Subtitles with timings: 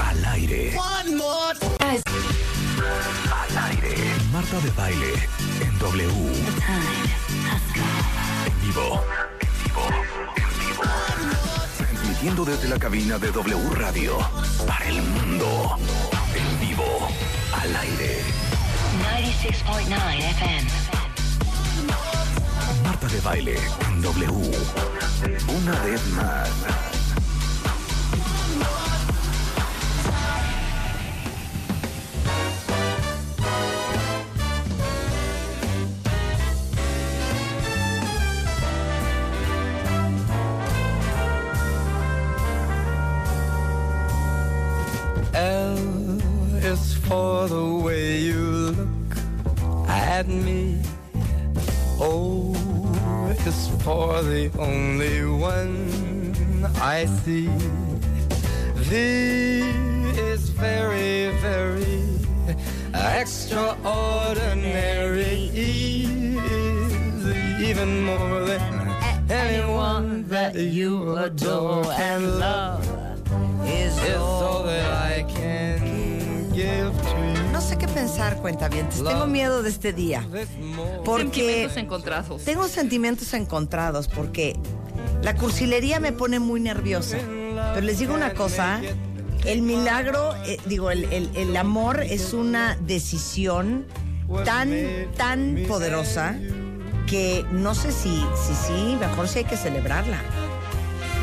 [0.00, 0.76] Al aire.
[3.30, 3.94] Al aire.
[4.32, 5.12] Marta de baile
[5.60, 6.08] en W.
[8.46, 9.04] En vivo.
[9.24, 9.86] En vivo.
[10.36, 10.82] En vivo.
[11.78, 14.18] Transmitiendo desde la cabina de W Radio.
[14.66, 15.76] Para el mundo.
[16.34, 17.08] En vivo.
[17.52, 18.22] Al aire.
[18.98, 20.99] 96.9 FM.
[23.08, 23.56] De baile
[24.02, 24.50] W.
[25.48, 26.89] Una vez más.
[54.52, 57.48] The only one I see.
[58.76, 59.60] V
[60.18, 62.04] is very, very
[62.94, 65.50] extraordinary.
[65.52, 67.26] Is
[67.62, 68.88] even more than
[69.30, 72.39] anyone that you adore and love
[78.40, 79.02] cuentavientes.
[79.02, 80.26] Tengo miedo de este día.
[81.04, 82.44] Porque Sentimientos encontrados.
[82.44, 84.56] tengo sentimientos encontrados porque
[85.22, 87.18] la cursilería me pone muy nerviosa.
[87.74, 88.80] Pero les digo una cosa,
[89.44, 93.86] el milagro, eh, digo, el, el- el amor es una decisión
[94.44, 94.70] tan,
[95.16, 96.36] tan poderosa
[97.06, 100.18] que no sé si, si, sí, mejor si hay que celebrarla.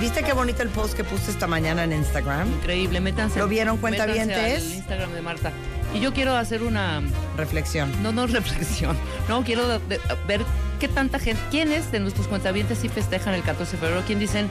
[0.02, 2.48] ¿Viste qué bonito el post que puse esta mañana en Instagram?
[2.56, 3.40] Increíble, métanse.
[3.40, 4.64] ¿Lo vieron, métanse cuentavientes?
[4.68, 5.52] al Instagram de Marta.
[5.94, 7.02] Y yo quiero hacer una,
[7.38, 7.92] Reflexión.
[8.04, 8.98] no, no reflexión,
[9.30, 10.42] no, quiero de- de- ver
[10.80, 14.50] qué tanta gente, quiénes de nuestros cuentavientes sí festejan el 14 de febrero, quién dicen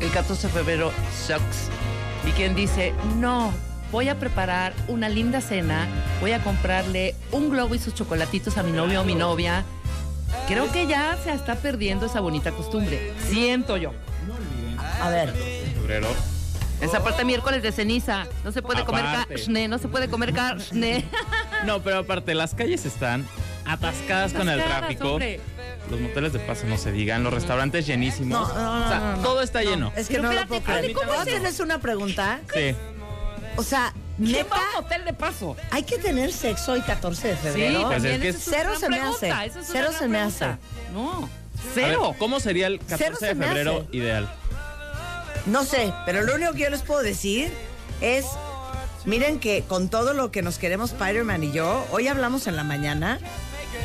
[0.00, 0.92] el 14 de febrero
[1.26, 1.68] sucks
[2.26, 3.52] y quién dice no,
[3.92, 5.86] voy a preparar una linda cena,
[6.20, 9.64] voy a comprarle un globo y sus chocolatitos a mi novio o mi novia.
[10.46, 13.12] Creo que ya se está perdiendo esa bonita costumbre.
[13.30, 13.92] Siento yo.
[15.00, 15.32] A ver,
[15.74, 16.08] febrero.
[16.80, 18.26] Esa parte miércoles de ceniza.
[18.44, 21.04] No se puede comer carne, no se puede comer carne.
[21.66, 23.26] No, pero aparte, las calles están
[23.64, 25.12] atascadas con el tráfico.
[25.14, 25.40] hombre.
[25.90, 28.48] Los moteles de paso no se digan, los restaurantes llenísimos.
[28.48, 29.22] No, no, no, o sea, no, no.
[29.22, 29.92] todo está lleno.
[29.96, 30.92] es que Pero no lo espérate, puedo creer.
[30.94, 31.36] ¿cómo ¿Puedo es eso?
[31.36, 32.40] hacerles una pregunta?
[32.54, 32.76] Sí.
[33.56, 35.56] O sea, ¿Quién neta, va a un hotel de paso?
[35.72, 37.88] hay que tener sexo el 14 de febrero.
[37.88, 39.46] pues es que es- Cero se me pregunta, hace.
[39.48, 40.46] es una Cero se me hace.
[40.92, 41.28] No, ver,
[41.74, 42.14] cero.
[42.20, 43.96] ¿Cómo sería el 14 Cero se de me febrero hace.
[43.96, 44.32] ideal?
[45.48, 47.50] No sé, pero lo único que yo les puedo decir
[48.00, 48.26] es,
[49.04, 52.64] miren que con todo lo que nos queremos Spider-Man y yo, hoy hablamos en la
[52.64, 53.18] mañana,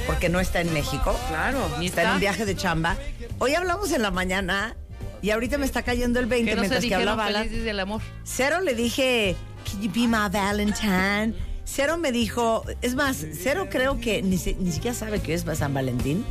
[0.05, 2.97] porque no está en México, Claro, ni está en un viaje de chamba.
[3.39, 4.75] Hoy hablamos en la mañana
[5.21, 7.79] y ahorita me está cayendo el 20 Que no se mientras que hablaba felices del
[7.79, 8.01] amor.
[8.23, 9.35] Cero le dije,
[9.65, 11.33] Can you be my Valentine?
[11.65, 15.73] Cero me dijo, es más, Cero creo que ni, ni siquiera sabe que es San
[15.73, 16.25] Valentín,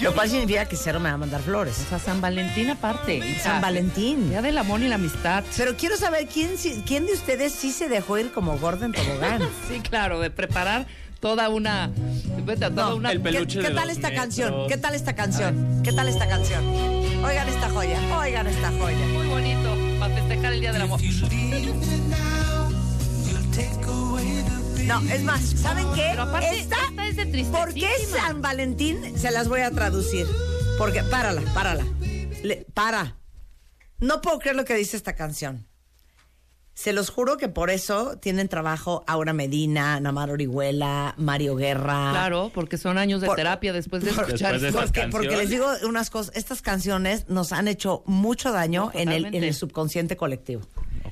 [0.00, 1.78] lo cual significa que Cero me va a mandar flores.
[1.86, 3.38] O sea, San Valentín aparte.
[3.40, 4.28] San Valentín.
[4.30, 5.44] Día del amor y la amistad.
[5.56, 6.50] Pero quiero saber quién,
[6.86, 9.40] quién de ustedes sí se dejó ir como gordo en tobogán.
[9.68, 10.86] Sí, claro, de preparar
[11.20, 11.90] toda una...
[12.46, 14.20] toda No, una el ¿Qué, peluche qué de tal esta metros.
[14.24, 14.54] canción?
[14.68, 15.82] ¿Qué tal esta canción?
[15.82, 16.64] ¿Qué tal esta canción?
[17.24, 19.06] Oigan esta joya, oigan esta joya.
[19.06, 21.00] Muy bonito para festejar el Día del Amor.
[24.86, 26.08] No, es más, ¿saben qué?
[26.10, 27.58] Pero aparte, Esta, esta es de tristeza.
[27.58, 29.18] ¿por qué San Valentín?
[29.18, 30.26] Se las voy a traducir.
[30.78, 31.84] Porque, párala, párala.
[32.42, 33.16] Le- para.
[33.98, 35.66] No puedo creer lo que dice esta canción.
[36.74, 42.10] Se los juro que por eso tienen trabajo Aura Medina, Namar Orihuela, Mario Guerra.
[42.10, 45.36] Claro, porque son años de Por- terapia después de por- escuchar Después de Porque, porque
[45.36, 49.18] les digo unas cosas, estas canciones nos han hecho mucho daño No, en, el, en
[49.22, 49.48] totalmente.
[49.48, 50.62] el subconsciente colectivo.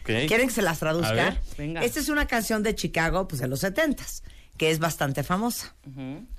[0.05, 1.13] ¿Quieren que se las A traduzca?
[1.13, 1.39] ver.
[1.57, 1.83] Venga.
[1.83, 4.23] Esta es una canción de Chicago, pues de los setentas,
[4.57, 5.75] que es bastante famosa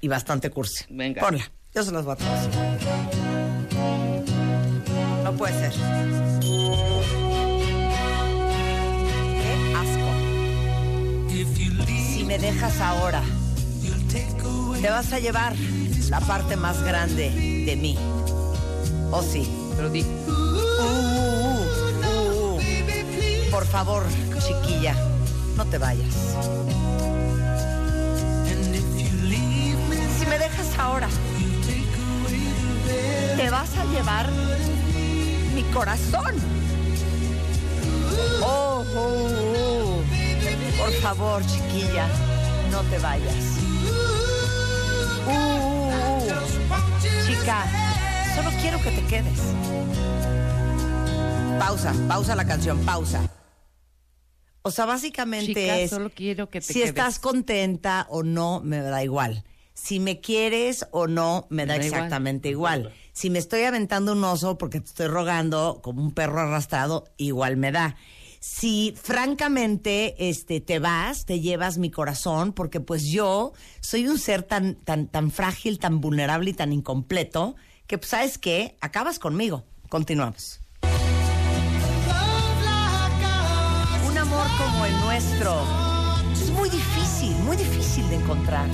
[0.02, 0.86] y bastante cursi.
[0.90, 1.22] Venga.
[1.22, 2.52] Ponla, yo se las voy a traducir.
[5.24, 5.72] No puede ser.
[9.42, 10.10] Qué asco.
[12.14, 13.24] Si me dejas ahora,
[14.82, 15.56] te vas a llevar
[16.10, 17.30] la parte más grande
[17.66, 17.98] de mí.
[19.12, 19.50] Oh sí.
[19.76, 21.23] Pero di, uh.
[23.54, 24.04] Por favor,
[24.40, 24.96] chiquilla,
[25.56, 26.12] no te vayas.
[30.18, 31.08] Si me dejas ahora,
[33.38, 34.28] te vas a llevar
[35.54, 36.34] mi corazón.
[38.42, 40.02] Oh, oh, oh.
[40.80, 42.08] Por favor, chiquilla,
[42.72, 43.36] no te vayas.
[45.28, 47.28] Uh, uh, uh.
[47.28, 47.66] Chica,
[48.34, 49.40] solo quiero que te quedes.
[51.60, 53.22] Pausa, pausa la canción, pausa.
[54.64, 56.90] O sea, básicamente Chica, es solo quiero que te si quedes.
[56.90, 59.44] estás contenta o no, me da igual.
[59.74, 61.94] Si me quieres o no, me da da igual.
[61.94, 62.94] exactamente igual.
[63.12, 67.58] Si me estoy aventando un oso porque te estoy rogando como un perro arrastrado, igual
[67.58, 67.98] me da.
[68.40, 74.44] Si francamente este te vas, te llevas mi corazón porque pues yo soy un ser
[74.44, 77.56] tan tan tan frágil, tan vulnerable y tan incompleto
[77.88, 79.66] que pues sabes qué, acabas conmigo.
[79.90, 80.63] Continuamos.
[84.34, 85.62] Amor como el nuestro
[86.32, 88.68] es muy difícil, muy difícil de encontrar.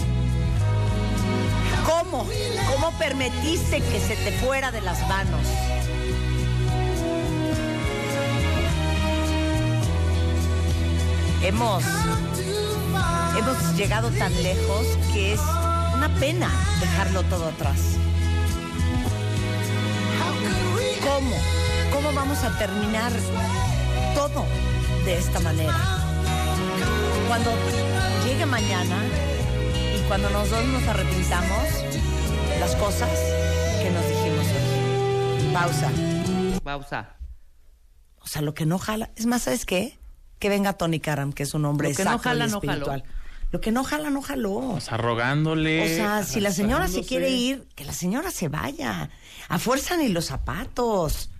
[1.85, 2.25] ¿Cómo?
[2.71, 5.41] ¿Cómo permitiste que se te fuera de las manos?
[11.41, 11.83] Hemos,
[13.37, 15.41] hemos llegado tan lejos que es
[15.93, 17.97] una pena dejarlo todo atrás.
[21.01, 21.35] ¿Cómo?
[21.91, 23.11] ¿Cómo vamos a terminar
[24.15, 24.45] todo
[25.05, 25.77] de esta manera?
[27.27, 27.51] Cuando
[28.25, 28.97] llegue mañana
[29.95, 31.63] y cuando nosotros nos arrepintamos
[32.59, 33.09] las cosas
[33.81, 35.53] que nos dijimos hoy.
[35.53, 35.91] Pausa.
[36.63, 37.15] Pausa.
[38.21, 39.11] O sea, lo que no jala.
[39.15, 39.97] Es más, ¿sabes qué?
[40.39, 43.01] Que venga Tony Karam, que es un hombre Lo que no y jala, no espiritual.
[43.03, 43.13] jaló.
[43.51, 44.53] Lo que no jala, no jaló.
[44.57, 45.83] O sea, rogándole.
[45.83, 49.09] O sea, si la señora se quiere ir, que la señora se vaya.
[49.47, 51.31] A fuerza ni los zapatos.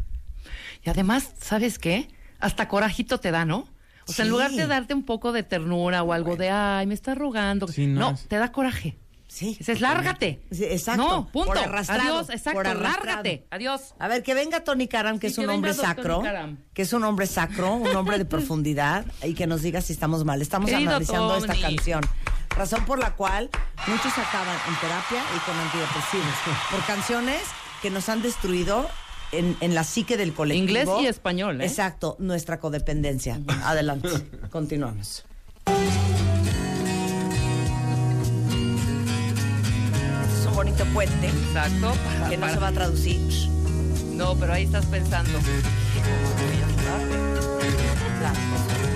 [0.84, 2.10] Y además, ¿sabes qué?
[2.40, 3.68] Hasta corajito te da, ¿no?
[4.08, 6.94] O sea, en lugar de darte un poco de ternura o algo de, ay, me
[6.96, 7.68] está rogando.
[7.68, 8.12] Sí, no.
[8.12, 8.98] no, te da coraje.
[9.28, 9.56] Sí.
[9.60, 10.42] Dices, lárgate.
[10.50, 11.04] Sí, exacto.
[11.08, 11.50] No, punto.
[11.50, 13.06] Por arrastrado, Adiós, exacto, por arrastrado.
[13.06, 13.46] lárgate.
[13.52, 13.94] Adiós.
[14.00, 16.22] A ver, que venga Tony Karam, que Sí, es un que hombre venga Tony sacro,
[16.24, 16.58] Karam.
[16.74, 20.26] que es un hombre sacro, un hombre de profundidad, y que nos diga si estamos
[20.26, 20.42] mal.
[20.42, 22.02] Estamos Querido analizando esta canción.
[22.58, 23.52] Razón por la cual
[23.86, 26.34] muchos acaban en terapia y con antidepresivos.
[26.72, 27.42] Por canciones
[27.84, 28.90] que nos han destruido
[29.31, 30.68] en, en la psique del colectivo.
[30.68, 31.66] Inglés y español, ¿eh?
[31.66, 33.40] Exacto, nuestra codependencia.
[33.64, 34.10] Adelante,
[34.52, 35.26] continuamos.
[40.40, 41.94] Es un bonito puente Exacto.
[41.94, 43.20] para- que no para- se va a traducir.
[44.14, 45.40] No, pero ahí estás pensando.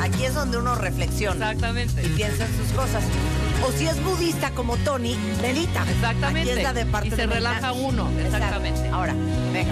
[0.02, 2.04] Aquí es donde uno reflexiona Exactamente.
[2.06, 3.04] y piensa en sus cosas.
[3.66, 5.86] O si es budista como Tony, medita.
[5.90, 6.52] Exactamente.
[6.52, 8.36] Aquí es la de parte Y se de relaja uno, Exacto.
[8.36, 8.90] exactamente.
[8.90, 9.14] Ahora,
[9.54, 9.72] venga.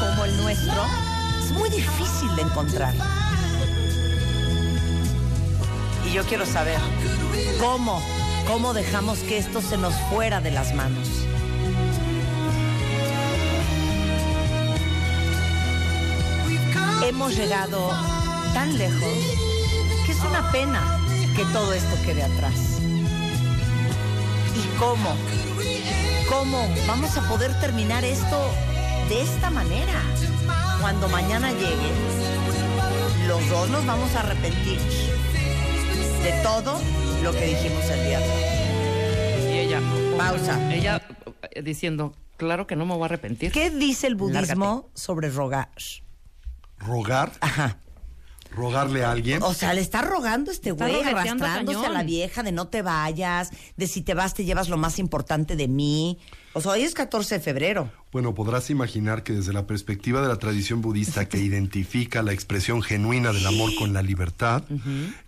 [0.00, 0.86] Como el nuestro
[1.42, 2.94] es muy difícil de encontrar.
[6.06, 6.78] Y yo quiero saber
[7.60, 8.02] cómo,
[8.46, 11.08] cómo dejamos que esto se nos fuera de las manos.
[17.02, 17.90] Hemos llegado
[18.52, 19.18] tan lejos
[20.06, 20.98] que es una pena
[21.36, 22.80] que todo esto quede atrás.
[24.56, 25.16] ¿Y cómo?
[26.28, 28.50] ¿Cómo vamos a poder terminar esto
[29.08, 30.02] de esta manera?
[30.80, 31.90] Cuando mañana llegue,
[33.26, 34.78] los dos nos vamos a arrepentir
[36.22, 36.80] de todo
[37.22, 39.54] lo que dijimos el día de hoy.
[39.54, 39.80] Y ella.
[40.16, 40.74] Pausa.
[40.74, 41.02] Ella
[41.50, 43.52] eh, diciendo, claro que no me voy a arrepentir.
[43.52, 45.70] ¿Qué dice el budismo sobre rogar?
[46.78, 47.78] rogar, Ajá.
[48.50, 49.42] rogarle a alguien.
[49.42, 52.82] O sea, le está rogando este Está güey, arrastrándose a la vieja de no te
[52.82, 56.18] vayas, de si te vas te llevas lo más importante de mí.
[56.56, 57.90] O sea, hoy es 14 de febrero.
[58.12, 62.80] Bueno, podrás imaginar que desde la perspectiva de la tradición budista que identifica la expresión
[62.82, 64.62] genuina del amor con la libertad,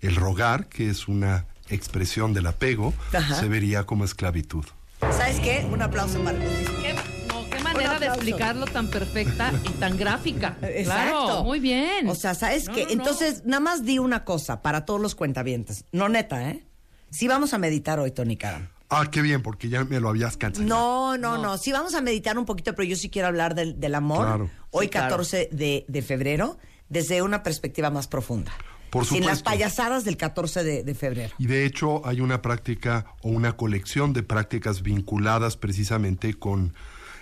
[0.00, 3.34] el rogar, que es una expresión del apego, Ajá.
[3.40, 4.64] se vería como esclavitud.
[5.00, 5.66] ¿Sabes qué?
[5.70, 6.78] Un aplauso para el budismo.
[6.80, 6.94] ¿Qué,
[7.28, 10.56] no, qué manera de explicarlo tan perfecta y tan gráfica.
[10.62, 11.24] Exacto.
[11.26, 12.08] Claro, muy bien.
[12.08, 12.82] O sea, ¿sabes No, qué?
[12.82, 12.92] no, no.
[12.92, 15.84] Entonces, nada más di una cosa para todos los cuentavientes.
[15.90, 16.62] No, neta, ¿eh?
[17.10, 18.68] Sí vamos a meditar hoy, Tony Karam.
[18.88, 20.68] Ah, qué bien, porque ya me lo habías cancelado.
[20.68, 23.80] No, no, no, Sí vamos a meditar un poquito, pero yo sí quiero hablar del,
[23.80, 24.26] del amor.
[24.26, 24.50] Claro.
[24.70, 25.08] Hoy, Sí, claro.
[25.10, 28.52] 14 de, de febrero, desde una perspectiva más profunda.
[28.90, 29.44] Por Sin las supuesto.
[29.50, 31.34] payasadas del 14 de, de febrero.
[31.38, 36.72] Y de hecho hay una práctica o una colección de prácticas vinculadas precisamente con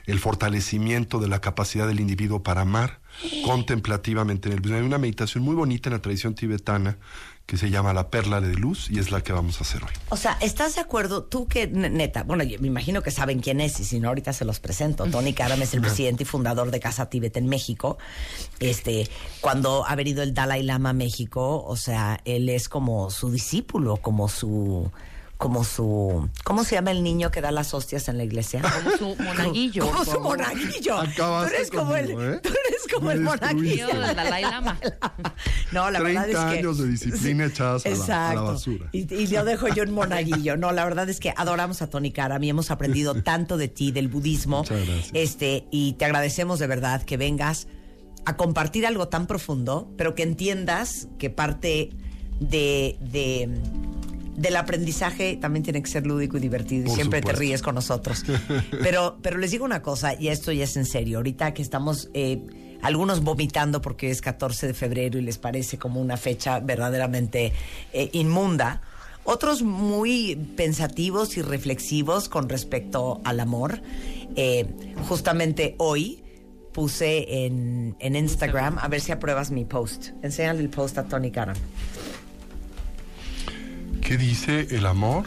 [0.07, 3.01] el fortalecimiento de la capacidad del individuo para amar
[3.47, 4.79] contemplativamente en el budismo.
[4.79, 6.99] Hay una meditación muy bonita en la tradición tibetana
[7.47, 9.91] que se llama la perla de luz y es la que vamos a hacer hoy.
[10.09, 11.25] O sea, ¿estás de acuerdo?
[11.25, 14.33] Tú que, neta, bueno, yo me imagino que saben quién es, y si no, ahorita
[14.33, 15.05] se los presento.
[15.11, 17.99] Tony Karam es el presidente y fundador de Casa Tíbet en México.
[18.61, 19.09] Este,
[19.41, 23.99] cuando ha venido el Dalai Lama a México, o sea, él es como su discípulo,
[23.99, 24.91] como su
[25.37, 28.63] como su, ¿cómo se llama el niño que da las hostias en la iglesia?
[28.63, 29.85] Como su monaguillo.
[29.87, 30.97] Como su monaguillo.
[30.99, 32.41] Acabaste tú eres como el, ¿eh?
[32.43, 33.89] tú eres como el monaguillo.
[33.91, 34.79] Yo, el Dalai Lama.
[35.73, 38.45] No, la verdad es 30 que años de disciplina echadas a la- a la Exacto.
[38.45, 38.89] basura.
[38.93, 40.57] Y, y yo dejo yo un monaguillo.
[40.57, 43.91] No, la verdad es que adoramos a Tony Karam y hemos aprendido tanto de ti,
[43.93, 44.59] del budismo.
[44.59, 45.11] Muchas gracias.
[45.15, 47.67] Este, y te agradecemos de verdad que vengas
[48.25, 51.91] a compartir algo tan profundo, pero que entiendas que parte
[52.41, 53.49] de, de-
[54.37, 56.85] del aprendizaje también tiene que ser lúdico y divertido.
[56.85, 58.25] Y Por siempre te ríes con nosotros.
[58.83, 61.19] Pero, pero les digo una cosa, y esto ya es en serio.
[61.19, 62.43] Ahorita que estamos eh,
[62.83, 67.53] algunos vomitando porque es 14 de febrero y les parece como una fecha verdaderamente
[67.93, 68.83] eh, inmunda.
[69.25, 73.81] Otros muy pensativos y reflexivos con respecto al amor.
[74.37, 74.67] Eh,
[75.09, 76.23] justamente hoy
[76.73, 80.09] puse en, en Instagram, a ver si apruebas mi post.
[80.23, 81.57] Enséñale el post a Tony Karam.
[84.05, 85.25] ¿Qué dice el amor?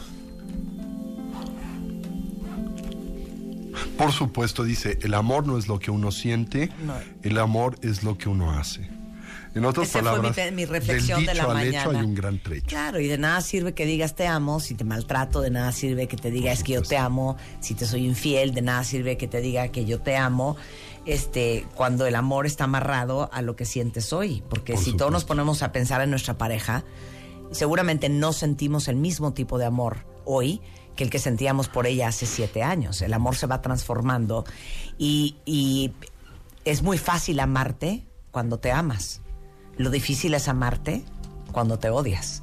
[3.96, 6.94] Por supuesto, dice, el amor no es lo que uno siente, No.
[7.22, 8.88] el amor es lo que uno hace.
[9.54, 11.80] En otras Esa fue mi, palabras, mi reflexión del de dicho la al mañana.
[11.80, 12.66] hecho hay un gran trecho.
[12.68, 16.06] Claro, y de nada sirve que digas te amo si te maltrato, de nada sirve
[16.06, 19.16] que te diga es que yo te amo, si te soy infiel, de nada sirve
[19.16, 20.56] que te diga que yo te amo,
[21.06, 24.44] este, cuando el amor está amarrado a lo que sientes hoy.
[24.48, 26.84] Porque Por si todos nos ponemos a pensar en nuestra pareja,
[27.50, 30.60] seguramente no sentimos el mismo tipo de amor hoy
[30.96, 33.02] que el que sentíamos por ella hace siete años.
[33.02, 34.44] El amor se va transformando
[34.98, 35.92] y, y
[36.64, 39.20] es muy fácil amarte cuando te amas.
[39.76, 41.04] Lo difícil es amarte
[41.52, 42.42] cuando te odias,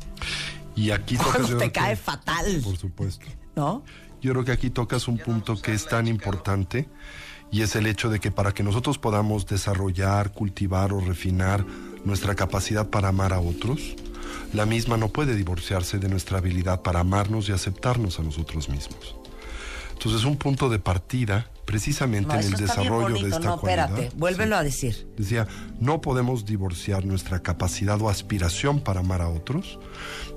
[0.75, 3.25] Y aquí tocas cuando te cae que- fatal, Por supuesto.
[3.55, 3.83] ¿no?
[4.21, 6.89] Yo creo que aquí tocas un punto que es tan importante
[7.51, 11.65] y es el hecho de que para que nosotros podamos desarrollar, cultivar o refinar
[12.05, 13.95] nuestra capacidad para amar a otros,
[14.53, 19.15] la misma no puede divorciarse de nuestra habilidad para amarnos y aceptarnos a nosotros mismos.
[19.93, 23.93] Entonces, un punto de partida precisamente No, en el desarrollo bonito, de esta no, espérate,
[23.93, 24.13] cualidad.
[24.17, 24.59] vuélvelo Sí.
[24.59, 25.07] a decir.
[25.17, 25.47] Decía,
[25.79, 29.79] no podemos divorciar nuestra capacidad o aspiración para amar a otros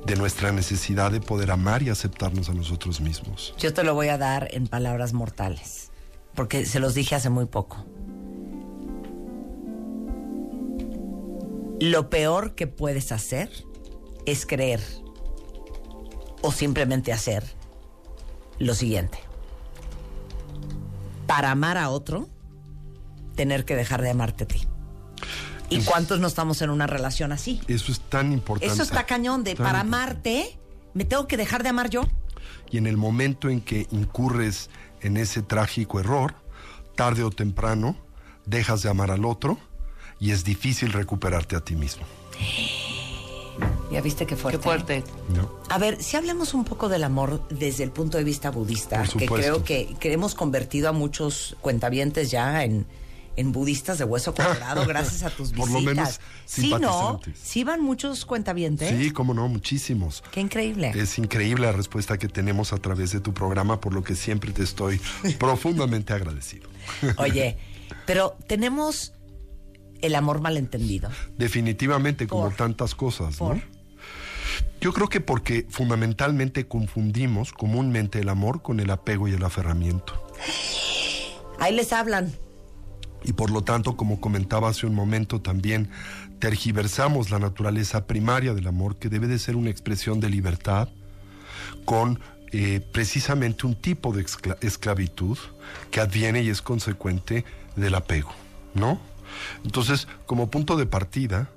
[0.06, 3.54] de nuestra necesidad de poder amar y aceptarnos a nosotros mismos.
[3.58, 5.90] Yo te lo voy a dar en palabras mortales,
[6.34, 7.84] porque se los dije hace muy poco.
[11.80, 13.50] Lo peor que puedes hacer
[14.30, 14.80] es creer
[16.42, 17.44] o simplemente hacer
[18.58, 19.18] lo siguiente.
[21.26, 22.28] Para amar a otro,
[23.34, 24.66] tener que dejar de amarte a ti.
[25.70, 27.60] ¿Y cuántos no estamos en una relación así?
[27.68, 28.72] Eso es tan importante.
[28.72, 30.58] Eso está cañón de Tan para amarte,
[30.94, 32.02] me tengo que dejar de amar yo.
[32.70, 34.70] Y en el momento en que incurres
[35.00, 36.34] en ese trágico error,
[36.96, 37.96] tarde o temprano,
[38.46, 39.58] dejas de amar al otro
[40.18, 42.04] y es difícil recuperarte a ti mismo.
[43.90, 44.58] Ya viste qué Qué fuerte.
[44.62, 45.04] fuerte.
[45.34, 45.50] ¿no?
[45.70, 49.26] A ver, si hablamos un poco del amor desde el punto de vista budista, que
[49.26, 52.86] creo que, que hemos convertido a muchos cuentavientes ya en,
[53.36, 55.70] en budistas de hueso colorado gracias a tus visitas.
[55.72, 57.20] Por lo menos sí, ¿no?
[57.40, 58.90] Sí van muchos cuentavientes.
[58.90, 60.22] Sí, cómo no, muchísimos.
[60.32, 60.92] Qué increíble.
[60.94, 64.52] Es increíble la respuesta que tenemos a través de tu programa, por lo que siempre
[64.52, 65.00] te estoy
[65.38, 66.68] profundamente agradecido.
[67.16, 67.56] Oye,
[68.06, 69.14] pero tenemos
[70.02, 71.08] el amor malentendido.
[71.38, 73.56] Definitivamente, como tantas cosas, Por.
[73.56, 73.77] ¿no?
[74.80, 80.24] Yo creo que porque fundamentalmente confundimos comúnmente el amor con el apego y el aferramiento.
[81.58, 82.32] Ahí les hablan.
[83.24, 85.90] Y por lo tanto, como comentaba hace un momento, también
[86.38, 90.88] tergiversamos la naturaleza primaria del amor, que debe de ser una expresión de libertad,
[91.84, 92.20] con
[92.52, 95.36] eh, precisamente un tipo de escla- esclavitud
[95.90, 98.30] que adviene y es consecuente del apego,
[98.74, 99.00] ¿no?
[99.64, 101.50] Entonces, como punto de partida,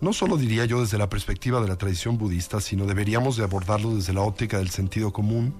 [0.00, 3.94] no solo diría yo desde la perspectiva de la tradición budista, sino deberíamos de abordarlo
[3.94, 5.54] desde la óptica del sentido común.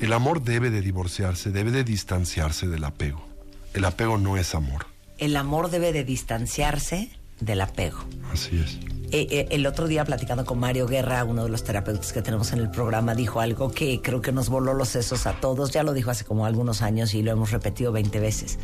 [0.00, 3.26] El amor debe de divorciarse, debe de distanciarse del apego.
[3.74, 4.86] El apego no es amor.
[5.18, 7.98] El amor debe de distanciarse del apego.
[8.32, 8.78] Así es.
[9.12, 12.52] Eh, eh, el otro día platicando con Mario Guerra, uno de los terapeutas que tenemos
[12.52, 15.72] en el programa, dijo algo que creo que nos voló los sesos a todos.
[15.72, 18.58] Ya lo dijo hace como algunos años y lo hemos repetido 20 veces.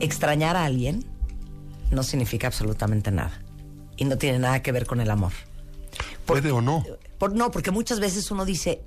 [0.00, 1.04] Extrañar a alguien
[1.90, 3.40] no significa absolutamente nada.
[4.02, 5.30] Y no tiene nada que ver con el amor.
[6.26, 6.84] Puede o no.
[7.18, 8.82] Por, no, porque muchas veces uno dice,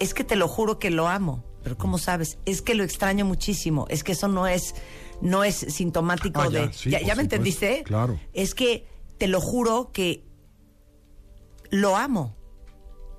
[0.00, 1.44] es que te lo juro que lo amo.
[1.62, 2.36] Pero ¿cómo sabes?
[2.44, 3.86] Es que lo extraño muchísimo.
[3.90, 4.74] Es que eso no es,
[5.20, 6.72] no es sintomático Ah, ya, de...
[6.72, 7.84] sí, ¿Ya, por ya me entendiste?
[7.84, 8.18] claro.
[8.32, 10.24] Es que te lo juro que
[11.70, 12.34] lo amo.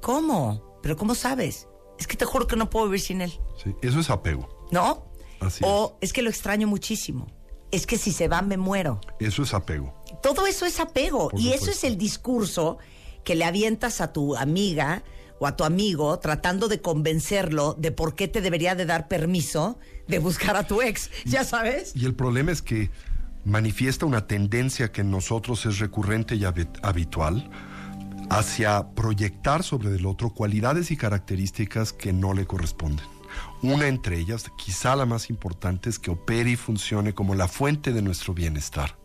[0.01, 0.79] ¿Cómo?
[0.81, 1.69] ¿Pero cómo sabes?
[1.97, 3.31] Es que te juro que no puedo vivir sin él.
[3.63, 4.49] Sí, eso es apego.
[4.71, 5.05] ¿No?
[5.39, 6.11] Así o es.
[6.11, 7.27] que lo extraño muchísimo.
[7.71, 8.99] Es que si se va me muero.
[9.19, 9.93] Eso es apego.
[10.21, 11.29] Todo eso es apego.
[11.29, 12.77] Por y eso es el discurso
[13.23, 15.03] que le avientas a tu amiga
[15.39, 19.79] o a tu amigo tratando de convencerlo de por qué te debería de dar permiso
[20.07, 21.93] de buscar a tu ex, ya sabes.
[21.95, 22.89] Y el problema es que
[23.45, 27.49] manifiesta una tendencia que en nosotros es recurrente y habi- habitual
[28.29, 33.05] hacia proyectar sobre el otro cualidades y características que no le corresponden.
[33.61, 37.93] Una entre ellas, quizá la más importante, es que opere y funcione como la fuente
[37.93, 38.97] de nuestro bienestar.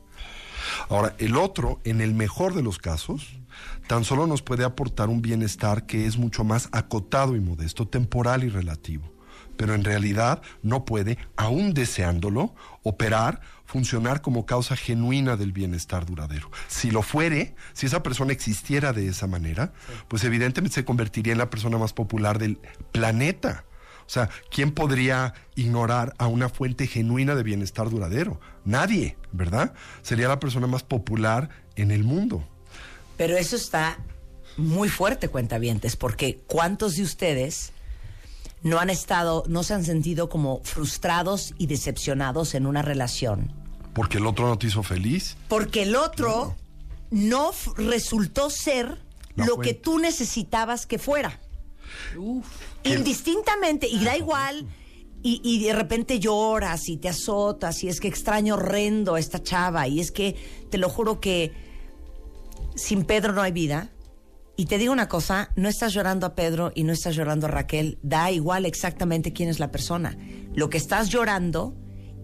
[0.89, 3.39] Ahora, el otro, en el mejor de los casos,
[3.87, 8.45] tan solo nos puede aportar un bienestar que es mucho más acotado y modesto, temporal
[8.45, 9.13] y relativo.
[9.57, 16.51] Pero en realidad no puede, aún deseándolo, operar, funcionar como causa genuina del bienestar duradero.
[16.67, 19.73] Si lo fuere, si esa persona existiera de esa manera,
[20.09, 22.59] pues evidentemente se convertiría en la persona más popular del
[22.91, 23.65] planeta.
[24.07, 28.41] O sea, ¿quién podría ignorar a una fuente genuina de bienestar duradero?
[28.65, 29.73] Nadie, ¿verdad?
[30.03, 32.47] Sería la persona más popular en el mundo.
[33.17, 33.99] Pero eso está
[34.57, 37.73] muy fuerte, cuentavientes, porque ¿cuántos de ustedes
[38.63, 43.53] no han estado, no se han sentido como frustrados y decepcionados en una relación?
[43.95, 45.37] Porque el otro no te hizo feliz.
[45.49, 46.57] Porque el otro
[47.11, 48.99] no resultó ser
[49.37, 49.75] La lo fuente.
[49.75, 51.41] que tú necesitabas que fuera.
[52.85, 54.67] Indistintamente, y da igual.
[55.23, 59.43] Y, y de repente lloras y te azotas y es que extraño horrendo a esta
[59.43, 60.37] chava y es que
[60.71, 61.51] te lo juro que
[62.75, 63.91] sin Pedro no hay vida.
[64.57, 67.51] Y te digo una cosa, no estás llorando a Pedro y no estás llorando a
[67.51, 70.17] Raquel, da igual exactamente quién es la persona.
[70.55, 71.75] Lo que estás llorando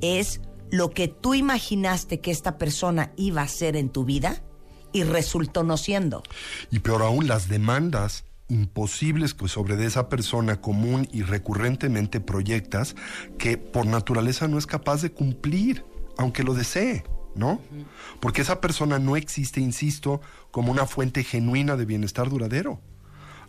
[0.00, 0.40] es
[0.70, 4.42] lo que tú imaginaste que esta persona iba a ser en tu vida
[4.92, 6.22] y resultó no siendo.
[6.70, 12.96] Y peor aún, las demandas imposibles que sobre esa persona común y recurrentemente proyectas
[13.38, 15.84] que por naturaleza no es capaz de cumplir,
[16.18, 17.04] aunque lo desee,
[17.34, 17.60] ¿no?
[18.20, 22.80] Porque esa persona no existe, insisto, como una fuente genuina de bienestar duradero.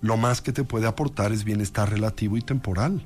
[0.02, 3.06] Lo más que te puede aportar es bienestar relativo y temporal.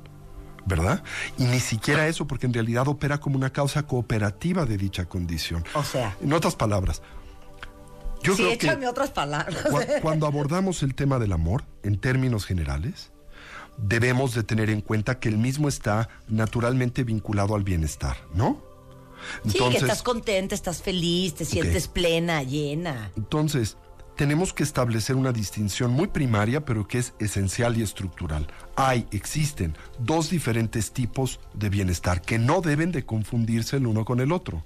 [0.68, 1.04] ¿Verdad?
[1.38, 5.64] Y ni siquiera eso, porque en realidad opera como una causa cooperativa de dicha condición.
[5.74, 6.16] O sea.
[6.20, 7.02] En otras palabras,
[8.26, 9.56] yo sí, creo que échame otras palabras.
[9.70, 13.10] Cu- Cuando abordamos el tema del amor, en términos generales,
[13.78, 18.62] debemos de tener en cuenta que el mismo está naturalmente vinculado al bienestar, ¿no?
[19.48, 23.10] Sí, que estás contenta, estás feliz, te sientes plena, llena.
[23.16, 23.76] Entonces,
[24.14, 28.46] tenemos que establecer una distinción muy primaria, pero que es esencial y estructural.
[28.76, 34.20] Hay, existen dos diferentes tipos de bienestar que no deben de confundirse el uno con
[34.20, 34.64] el otro.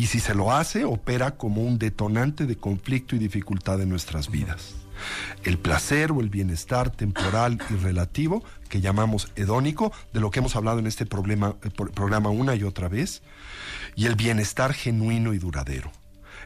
[0.00, 4.30] Y si se lo hace, opera como un detonante de conflicto y dificultad en nuestras
[4.30, 4.76] vidas.
[5.44, 10.56] El placer o el bienestar temporal y relativo, que llamamos hedónico, de lo que hemos
[10.56, 13.20] hablado en este problema- eh, pro- programa una y otra vez,
[13.94, 15.92] y el bienestar genuino y duradero.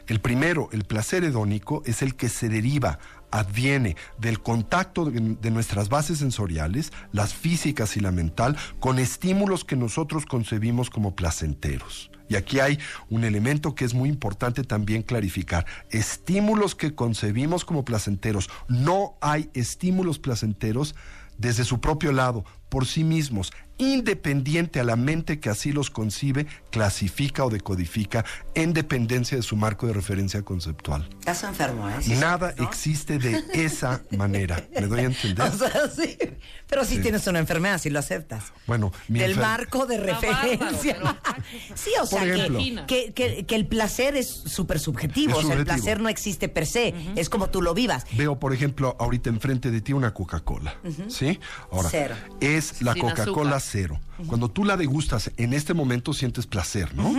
[0.07, 2.99] El primero, el placer hedónico, es el que se deriva,
[3.31, 9.63] adviene del contacto de, de nuestras bases sensoriales, las físicas y la mental, con estímulos
[9.63, 12.11] que nosotros concebimos como placenteros.
[12.27, 15.65] Y aquí hay un elemento que es muy importante también clarificar.
[15.89, 18.49] Estímulos que concebimos como placenteros.
[18.67, 20.95] No hay estímulos placenteros
[21.37, 26.47] desde su propio lado, por sí mismos, independiente a la mente que así los concibe,
[26.71, 31.07] clasifica o decodifica, en dependencia de su marco de referencia conceptual.
[31.19, 31.93] Estás enfermo, ¿eh?
[32.01, 32.63] Sí, Nada ¿no?
[32.65, 34.67] existe de esa manera.
[34.79, 35.45] ¿Me doy a entender?
[35.55, 36.17] O sea, sí.
[36.67, 37.01] Pero sí, Sí.
[37.01, 38.45] tienes una enfermedad, si lo aceptas.
[38.67, 40.97] Bueno, mi Del marco de bárbaro, referencia.
[40.97, 41.17] pero-
[41.75, 42.59] sí, o sea, que, ejemplo.
[42.87, 45.31] que, que- que el placer es súper subjetivo.
[45.31, 45.75] Es O sea, el subjetivo.
[45.83, 46.93] placer no existe per se.
[47.15, 48.05] Es como tú lo vivas.
[48.17, 50.75] Veo, por ejemplo, ahorita enfrente de ti una Coca-Cola.
[51.09, 51.39] ¿Sí?
[51.71, 52.15] Ahora, Cero.
[52.39, 53.01] es la Sin
[53.69, 53.99] Cero.
[54.27, 57.13] Cuando tú la degustas, en este momento sientes placer, ¿no?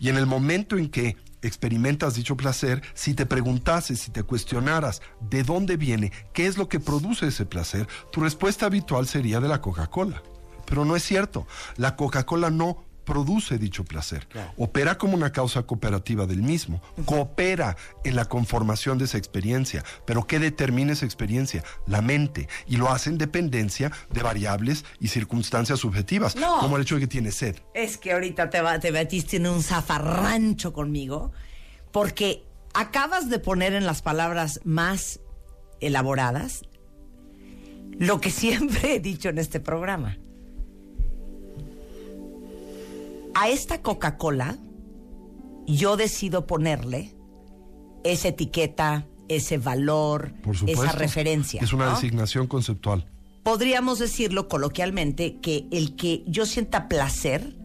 [0.00, 5.02] Y en el momento en que experimentas dicho placer, si te preguntases, si te cuestionaras
[5.20, 9.48] de dónde viene, qué es lo que produce ese placer, tu respuesta habitual sería de
[9.48, 10.22] la Coca-Cola.
[10.66, 11.46] Pero no es cierto.
[11.76, 14.26] La Coca-Cola no produce dicho placer.
[14.56, 16.80] Opera como una causa cooperativa del mismo.
[17.04, 19.84] Coopera en la conformación de esa experiencia.
[20.06, 21.64] Pero ¿qué determina esa experiencia?
[21.86, 22.48] La mente.
[22.66, 26.36] Y lo hace en dependencia de variables y circunstancias subjetivas.
[26.36, 26.60] No.
[26.60, 27.56] Como el hecho de que tiene sed.
[27.74, 31.32] Es que ahorita te, va- te metiste en un zafarrancho conmigo,
[31.90, 35.20] porque acabas de poner en las palabras más
[35.80, 36.62] elaboradas
[37.98, 40.16] lo que siempre he dicho en este programa.
[43.34, 44.58] A esta Coca-Cola
[45.66, 47.14] yo decido ponerle
[48.04, 50.84] esa etiqueta, ese valor, Por supuesto.
[50.84, 51.60] esa referencia.
[51.62, 51.94] Es una ¿no?
[51.94, 53.08] designación conceptual.
[53.44, 57.56] podríamos decirlo coloquialmente que el que yo sienta placer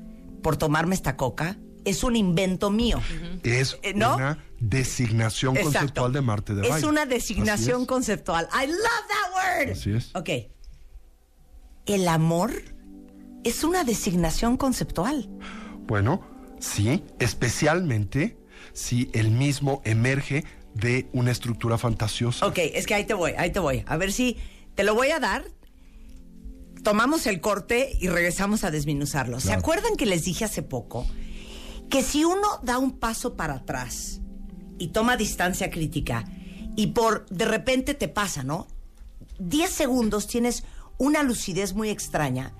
[0.41, 2.99] por tomarme esta coca es un invento mío.
[3.43, 4.15] Es Eh, ¿no?
[4.15, 5.80] una designación Exacto.
[5.80, 6.86] conceptual de Marte de Es Valle.
[6.88, 7.88] una Así designación es.
[7.88, 8.47] conceptual.
[8.53, 9.71] I love that word.
[9.73, 10.15] Así es.
[10.15, 10.30] Ok.
[11.86, 12.51] El amor
[13.47, 15.29] es una designación conceptual.
[15.88, 16.21] Bueno,
[16.60, 18.38] sí, especialmente
[18.73, 22.45] si el mismo emerge de una estructura fantasiosa.
[22.45, 23.83] Ok, es que ahí te voy, ahí te voy.
[23.88, 24.38] A ver si
[24.75, 25.45] te lo voy a dar.
[26.83, 29.39] Tomamos el corte y regresamos a desminuzarlo.
[29.39, 31.07] ¿Se acuerdan que les dije hace poco
[31.89, 34.19] que si uno da un paso para atrás
[34.77, 36.25] y toma distancia crítica
[36.75, 38.67] y por de repente te pasa, ¿no?
[39.39, 40.63] 10 segundos tienes
[40.97, 42.53] una lucidez muy extraña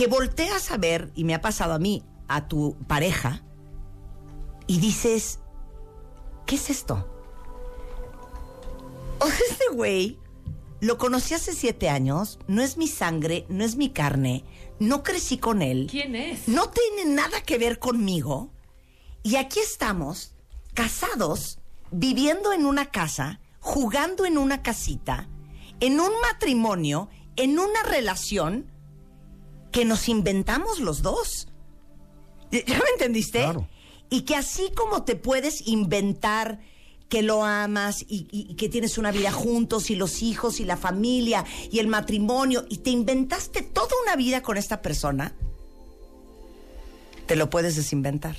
[0.00, 3.44] que volteas a ver, y me ha pasado a mí, a tu pareja,
[4.66, 5.40] y dices,
[6.46, 7.06] ¿qué es esto?
[9.18, 10.18] O sea, este güey
[10.80, 14.42] lo conocí hace siete años, no es mi sangre, no es mi carne,
[14.78, 15.86] no crecí con él.
[15.90, 16.48] ¿Quién es?
[16.48, 18.54] No tiene nada que ver conmigo.
[19.22, 20.32] Y aquí estamos,
[20.72, 21.58] casados,
[21.90, 25.28] viviendo en una casa, jugando en una casita,
[25.80, 28.79] en un matrimonio, en una relación
[29.72, 31.48] que nos inventamos los dos.
[32.50, 33.38] ¿Ya me entendiste?
[33.40, 33.68] Claro.
[34.10, 36.60] Y que así como te puedes inventar
[37.08, 40.64] que lo amas y, y- y que tienes una vida juntos y los hijos y
[40.64, 45.34] la familia y el matrimonio y te inventaste toda una vida con esta persona,
[47.26, 48.36] te lo puedes desinventar.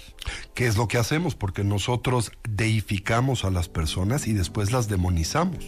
[0.54, 1.36] ¿Qué es lo que hacemos?
[1.36, 5.64] Porque nosotros deificamos a las personas y después las demonizamos.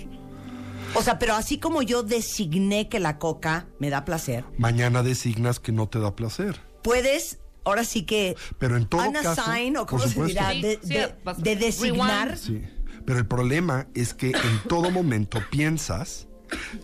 [0.96, 5.60] O sea, pero así como yo designé que la coca me da placer, Mañana designas
[5.60, 6.60] que no te da placer.
[6.84, 10.28] puedes, ahora sí que, Pero en todo caso, unassign, o por cómo se supuesto.
[10.40, 12.38] dirá, de, sí, de- designar.
[12.38, 12.40] rewind.
[12.40, 12.62] Sí.
[13.06, 16.28] Pero el problema es que en todo momento piensas,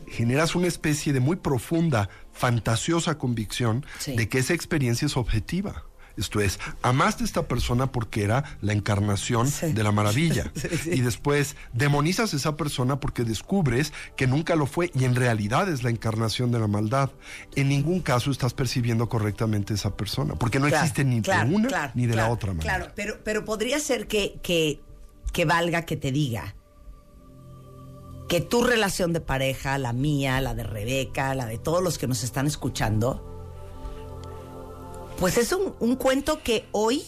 [0.07, 4.15] generas una especie de muy profunda, fantasiosa convicción Sí.
[4.15, 5.83] de que esa experiencia es objetiva.
[6.19, 9.71] Esto es, amaste a esta persona porque era la encarnación Sí.
[9.73, 10.51] de la maravilla.
[10.59, 10.89] Sí, sí.
[10.93, 15.69] Y después demonizas a esa persona porque descubres que nunca lo fue y en realidad
[15.69, 17.09] es la encarnación de la maldad.
[17.55, 21.49] En ningún caso estás percibiendo correctamente a esa persona, porque no Claro, existe ni claro,
[21.49, 22.75] de una claro, ni de la otra manera.
[22.77, 24.81] Claro, pero, pero podría ser que, que,
[25.31, 26.55] que valga que te diga
[28.27, 32.07] que tu relación de pareja, la mía, la de Rebeca, la de todos los que
[32.07, 33.38] nos están escuchando,
[35.19, 37.03] pues es un, un cuento que hoy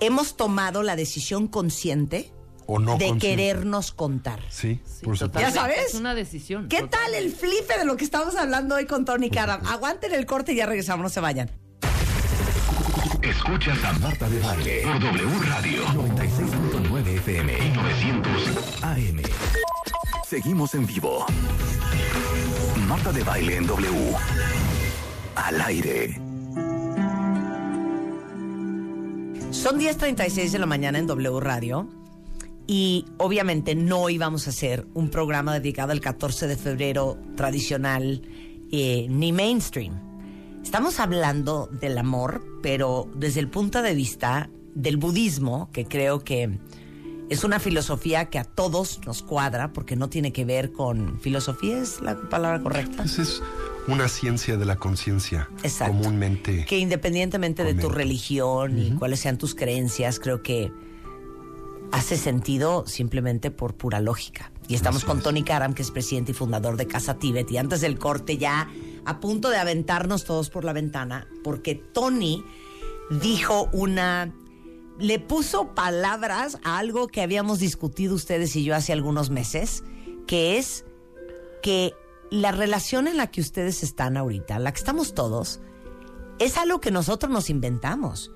[0.00, 2.32] hemos tomado la decisión consciente
[2.66, 3.26] O no de consciente.
[3.26, 4.40] querernos contar.
[4.50, 5.26] Sí, Sí, por supuesto.
[5.26, 5.54] totalmente.
[5.54, 5.86] ¿Ya sabes?
[5.88, 6.68] Es una decisión.
[6.68, 9.64] ¿Qué tal el flipe de lo que estamos hablando hoy con Tony Karam?
[9.66, 11.50] Aguanten el corte y ya regresamos, no se vayan.
[13.22, 19.22] Escuchas a Marta de Baile por W Radio 96.9 FM y 900 AM.
[20.26, 21.26] Seguimos en vivo.
[22.88, 24.16] Marta de Baile en W.
[25.36, 26.20] Al aire.
[29.50, 31.88] Son 10.36 de la mañana en W Radio
[32.66, 38.22] y obviamente no íbamos a hacer un programa dedicado al 14 de febrero tradicional
[38.70, 40.00] eh, ni mainstream.
[40.62, 46.58] Estamos hablando del amor, pero desde el punto de vista del budismo, que creo que
[47.30, 51.78] es una filosofía que a todos nos cuadra, porque no tiene que ver con filosofía,
[51.78, 53.04] es la palabra correcta.
[53.04, 53.40] Esa es
[53.86, 55.96] una ciencia de la conciencia Exacto.
[55.96, 56.64] comúnmente.
[56.66, 60.72] Que independientemente de tu religión y cuáles sean tus creencias, creo que
[61.92, 64.50] hace sentido simplemente por pura lógica.
[64.66, 65.24] Y estamos Así con es.
[65.24, 67.48] Tony Karam, que es presidente y fundador de Casa Tíbet.
[67.52, 68.68] Y antes del corte ya
[69.04, 72.44] a punto de aventarnos todos por la ventana, porque Tony
[73.22, 74.34] dijo una...
[75.00, 79.82] Le puso palabras a algo que habíamos discutido ustedes y yo hace algunos meses,
[80.26, 80.84] que es
[81.62, 81.94] que
[82.30, 85.60] la relación en la que ustedes están ahorita, la que estamos todos,
[86.38, 88.30] es algo que nosotros nos inventamos.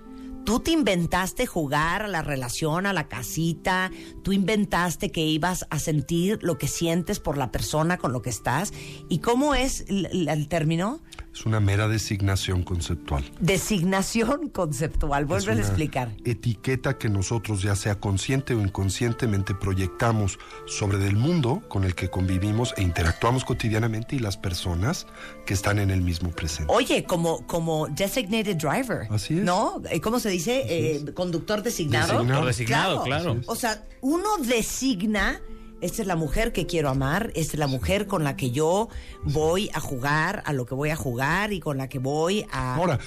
[0.44, 3.90] Tú te inventaste jugar a la relación, a la casita,
[4.22, 8.28] tú inventaste que ibas a sentir lo que sientes por la persona con lo que
[8.28, 8.72] estás.
[9.08, 11.00] ¿Y cómo es el, el- término?
[11.34, 13.24] Es una mera designación conceptual.
[13.40, 15.24] Designación conceptual.
[15.24, 16.12] Vuelve a explicar.
[16.24, 22.08] Etiqueta que nosotros, ya sea consciente o inconscientemente, proyectamos sobre del mundo con el que
[22.08, 25.08] convivimos e interactuamos cotidianamente y las personas
[25.44, 26.72] que están en el mismo presente.
[26.72, 29.08] Oye, como, como designated driver.
[29.10, 29.44] Así es.
[29.44, 29.82] ¿No?
[29.90, 30.62] Eh, ¿Cómo se dice?
[30.68, 32.12] Eh, conductor designado.
[32.12, 32.46] Designado.
[32.46, 33.40] Designado, claro.
[33.46, 35.40] O sea, uno designa,
[35.84, 38.88] esta es la mujer que quiero amar, esta es la mujer con la que yo
[39.22, 42.76] voy a jugar, a lo que voy a jugar y con la que voy a...
[42.76, 42.98] Ahora,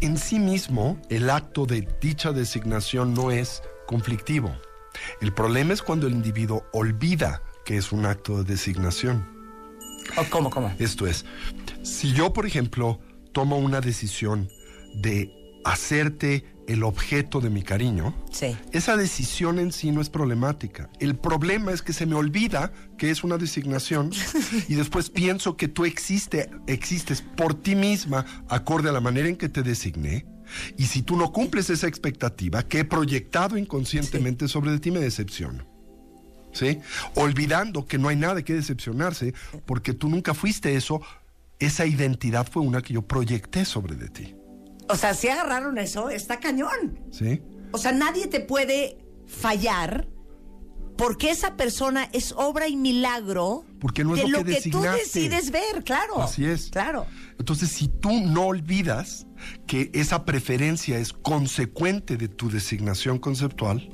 [0.00, 4.56] en sí mismo, el acto de dicha designación no es conflictivo.
[5.20, 9.26] El problema es cuando el individuo olvida que es un acto de designación.
[10.16, 10.72] ¿O ¿Cómo, cómo?
[10.78, 11.24] Esto es,
[11.82, 13.00] si yo, por ejemplo,
[13.32, 14.48] tomo una decisión
[14.94, 18.56] de hacerte el objeto de mi cariño, Sí.
[18.72, 20.88] esa decisión en sí no es problemática.
[21.00, 24.10] El problema es que se me olvida que es una designación
[24.68, 29.36] y después pienso que tú existe, existes por ti misma acorde a la manera en
[29.36, 30.26] que te designé.
[30.76, 35.00] Y si tú no cumples esa expectativa que he proyectado inconscientemente sobre de ti, me
[35.00, 35.66] decepciono.
[36.52, 36.78] ¿Sí?
[37.14, 39.32] Olvidando que no hay nada que decepcionarse
[39.64, 41.00] porque tú nunca fuiste eso.
[41.58, 44.34] Esa identidad fue una que yo proyecté sobre de ti.
[44.92, 47.00] O sea, si agarraron eso, está cañón.
[47.10, 47.40] ¿Sí?
[47.72, 50.06] O sea, nadie te puede fallar
[50.96, 54.70] porque esa persona es obra y milagro Porque no es de lo lo que que,
[54.70, 56.22] tú decides ver, claro.
[56.22, 56.68] Así es.
[56.68, 57.06] Claro.
[57.38, 59.26] Entonces, si tú no olvidas
[59.66, 63.88] que esa preferencia es consecuente de tu designación conceptual,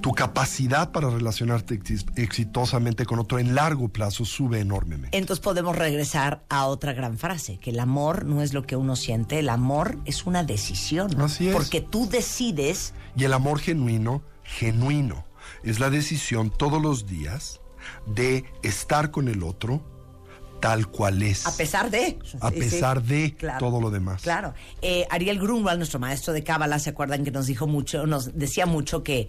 [0.00, 1.80] tu capacidad para relacionarte
[2.16, 5.16] exitosamente con otro en largo plazo sube enormemente.
[5.16, 8.96] Entonces podemos regresar a otra gran frase, que el amor no es lo que uno
[8.96, 11.20] siente, el amor es una decisión.
[11.20, 11.54] Así es.
[11.54, 15.24] Porque tú decides, Y el amor genuino, genuino,
[15.62, 17.60] es la decisión todos los días
[18.06, 19.82] de estar con el otro
[20.60, 21.44] tal cual es.
[21.46, 22.18] a pesar de...
[22.40, 22.60] A Sí, sí.
[22.60, 23.58] pesar de Claro.
[23.58, 24.22] todo lo demás.
[24.22, 24.54] Claro.
[24.80, 28.64] Eh, Ariel Grunwald, nuestro maestro de Cábala, ¿se acuerdan que nos dijo mucho, nos decía
[28.66, 29.28] mucho que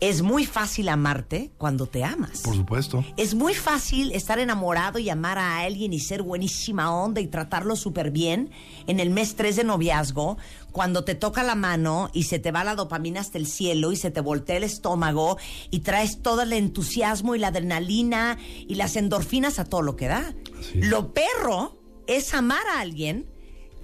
[0.00, 2.40] es muy fácil amarte cuando te amas?
[2.40, 3.04] Por supuesto.
[3.16, 7.76] Es muy fácil estar enamorado y amar a alguien y ser buenísima onda y tratarlo
[7.76, 8.50] súper bien
[8.86, 10.38] en el mes 3 de noviazgo,
[10.72, 13.96] cuando te toca la mano y se te va la dopamina hasta el cielo y
[13.96, 15.36] se te voltea el estómago
[15.70, 20.08] y traes todo el entusiasmo y la adrenalina y las endorfinas a todo lo que
[20.08, 20.34] da.
[20.74, 23.26] Lo perro es amar a alguien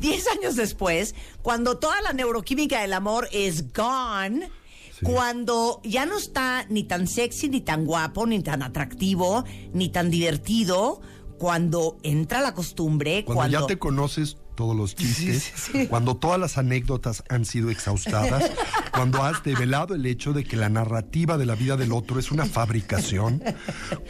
[0.01, 4.51] 10 años después, cuando toda la neuroquímica del amor es gone.
[4.99, 5.05] Sí.
[5.05, 10.11] Cuando ya no está ni tan sexy, ni tan guapo, ni tan atractivo, ni tan
[10.11, 11.03] divertido,
[11.39, 15.87] cuando entra la costumbre, Cuando, cuando, ya te conoces todos los chistes, Sí, sí, sí.
[15.87, 18.51] cuando todas las anécdotas han sido exhaustadas,
[18.93, 22.33] cuando has develado el hecho de que la narrativa de la vida del otro es
[22.33, 23.43] una fabricación,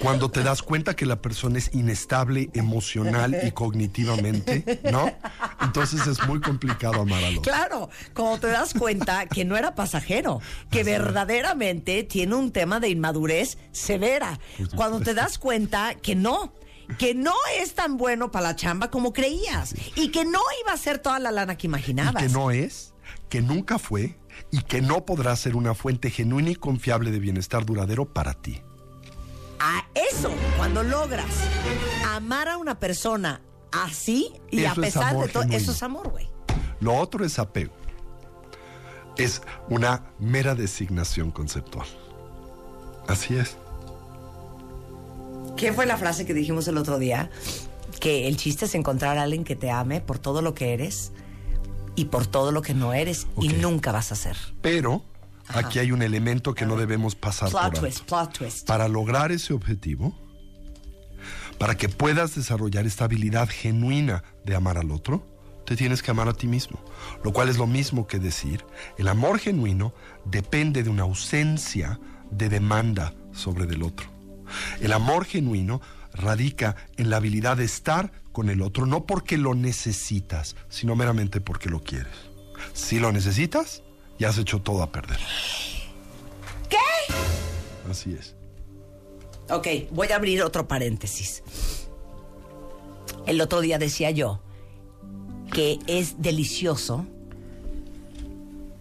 [0.00, 5.12] cuando te das cuenta que la persona es inestable emocional y cognitivamente, ¿no?
[5.60, 7.52] Entonces es muy complicado amar al otro.
[7.52, 12.88] Claro, cuando te das cuenta que no era pasajero, que verdaderamente tiene un tema de
[12.88, 14.38] inmadurez severa.
[14.76, 16.52] Cuando te das cuenta que no,
[16.98, 20.76] que no es tan bueno para la chamba como creías y que no iba a
[20.76, 22.22] ser toda la lana que Y imaginabas.
[22.22, 22.94] que no es,
[23.28, 24.18] que nunca fue
[24.50, 28.62] y que no podrá ser una fuente genuina y confiable de bienestar duradero para ti.
[29.58, 31.26] A eso, cuando logras
[32.14, 33.40] amar a una persona
[33.72, 36.28] así y Eso a es pesar de todo, eso es amor, güey.
[36.80, 37.72] Lo otro es apego.
[39.16, 41.86] Es una mera designación conceptual.
[43.08, 43.56] Así es.
[45.56, 47.30] ¿Qué fue la frase que dijimos el otro día?
[47.98, 51.12] Que el chiste es encontrar a alguien que te ame por todo lo que eres
[51.94, 54.36] y por todo lo que no eres y nunca vas a ser.
[54.60, 55.02] Pero
[55.48, 57.80] aquí hay un elemento que no debemos pasar por Plot alto.
[57.80, 58.66] twist, plot twist.
[58.66, 60.14] Para lograr ese objetivo,
[61.58, 65.26] para que puedas desarrollar esta habilidad genuina de amar al otro,
[65.64, 66.78] te tienes que amar a ti mismo.
[67.24, 68.64] Lo cual es lo mismo que decir,
[68.98, 69.94] el amor genuino
[70.26, 71.98] depende de una ausencia
[72.30, 74.15] de demanda sobre del otro.
[74.80, 75.80] El amor genuino
[76.12, 81.40] radica en la habilidad de estar con el otro, no porque lo necesitas, sino meramente
[81.40, 82.12] porque lo quieres.
[82.72, 83.82] Si lo necesitas,
[84.18, 85.18] ya has hecho todo a perder.
[86.68, 86.76] ¿Qué?
[87.90, 88.34] Así es.
[89.50, 91.42] Ok, voy a abrir otro paréntesis.
[93.26, 94.42] El otro día decía yo
[95.52, 97.06] que es delicioso,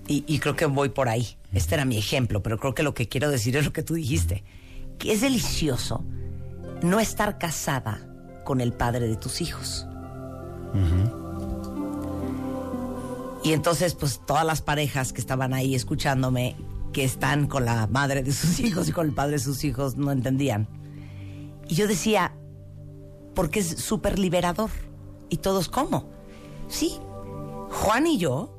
[0.08, 1.38] y, y creo que voy por ahí.
[1.54, 3.94] Este era mi ejemplo, pero creo que lo que quiero decir es lo que tú
[3.94, 4.44] dijiste.
[4.98, 6.04] Que es delicioso
[6.82, 8.00] no estar casada
[8.44, 9.88] con el padre de tus hijos.
[13.44, 16.56] Y entonces, pues todas las parejas que estaban ahí escuchándome,
[16.92, 19.96] que están con la madre de sus hijos y con el padre de sus hijos,
[19.98, 20.68] no entendían.
[21.68, 22.34] Y yo decía,
[23.34, 24.70] porque es súper liberador.
[25.30, 26.10] Y todos, ¿cómo?
[26.68, 27.00] Sí,
[27.70, 28.52] Juan y yo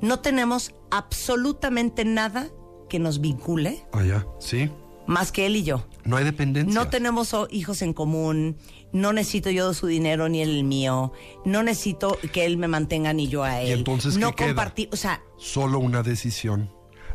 [0.00, 2.48] no tenemos absolutamente nada
[2.88, 4.70] que nos vincule Allá, sí.
[5.06, 5.86] Más que él y yo.
[6.04, 6.72] No hay dependencia.
[6.74, 8.56] No tenemos hijos en común,
[8.92, 11.12] no necesito yo su dinero ni él el mío,
[11.44, 13.68] no necesito que él me mantenga ni yo a él.
[13.68, 16.70] Y entonces, no compartir, o sea, Solo una decisión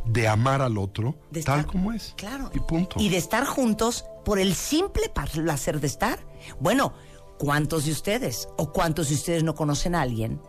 [0.05, 2.13] de amar al otro de tal estar- como es.
[2.17, 2.49] Claro.
[2.53, 2.95] Y punto.
[2.99, 6.19] Y de estar juntos por el simple placer de estar.
[6.59, 6.93] Bueno,
[7.37, 10.41] ¿cuántos de ustedes o cuántos de ustedes no conocen a alguien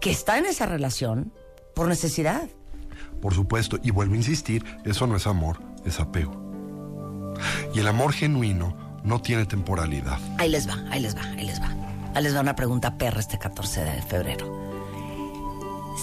[0.00, 1.32] que está en esa relación
[1.74, 2.48] por necesidad?
[3.20, 6.41] Por supuesto, y vuelvo a insistir, eso no es amor, es apego.
[7.74, 10.18] Y el amor genuino no tiene temporalidad.
[10.38, 11.74] Ahí les va, ahí les va, ahí les va.
[12.14, 14.72] Ahí les va una pregunta perra este 14 de febrero.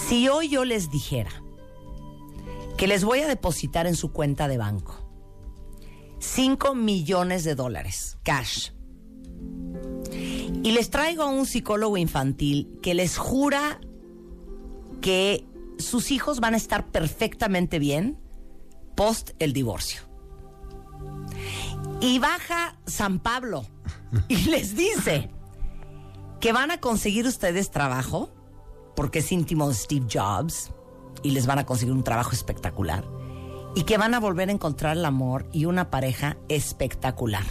[0.08, 1.32] Si hoy yo les dijera
[2.78, 5.10] que les voy a depositar en su cuenta de banco
[6.20, 8.72] 5 millones de dólares, cash,
[10.64, 13.80] y les traigo a un psicólogo infantil que les jura
[15.02, 15.46] que
[15.78, 18.20] sus hijos van a estar perfectamente bien
[18.96, 20.09] post el divorcio.
[22.02, 23.66] Y baja San Pablo
[24.28, 25.30] y les dice
[26.40, 28.32] que van a conseguir ustedes trabajo,
[28.96, 30.72] porque es íntimo de Steve Jobs,
[31.22, 33.04] y les van a conseguir un trabajo espectacular,
[33.76, 37.44] y que van a volver a encontrar el amor y una pareja espectacular.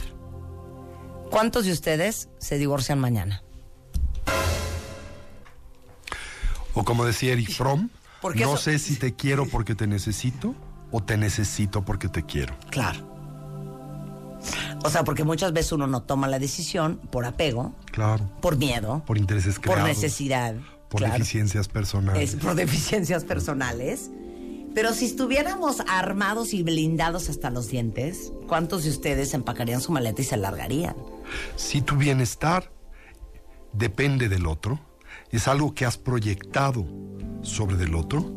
[1.31, 3.43] ¿Cuántos de ustedes se divorcian mañana?
[6.73, 7.91] O como decía Eric Fromm,
[8.23, 10.55] no eso- sé si te quiero porque te necesito
[10.91, 12.55] o te necesito porque te quiero.
[12.71, 13.18] Claro.
[14.85, 18.29] O sea, porque muchas veces uno no toma la decisión por apego, Claro.
[18.41, 19.89] por miedo, Por intereses por creados.
[19.89, 20.55] necesidad,
[20.89, 22.35] Por claro, deficiencias personales.
[22.35, 24.11] es por deficiencias personales.
[24.75, 30.23] Pero si estuviéramos armados y blindados hasta los dientes, ¿cuántos de ustedes empacarían su maleta
[30.23, 30.95] y se largarían?
[31.57, 32.71] Si tu bienestar
[33.73, 34.79] depende del otro,
[35.33, 36.87] es algo que has proyectado
[37.43, 38.31] sobre del otro,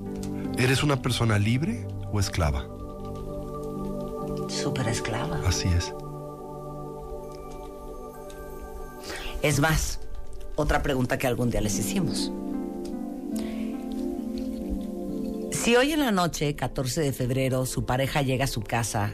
[0.57, 2.65] ¿eres una persona libre o esclava?
[4.49, 5.39] Súper esclava.
[5.45, 5.93] Así es.
[9.41, 9.99] Es más,
[10.55, 12.31] otra pregunta que algún día les hicimos.
[15.51, 19.13] Si hoy en la noche, 14 de febrero, su pareja llega a su casa,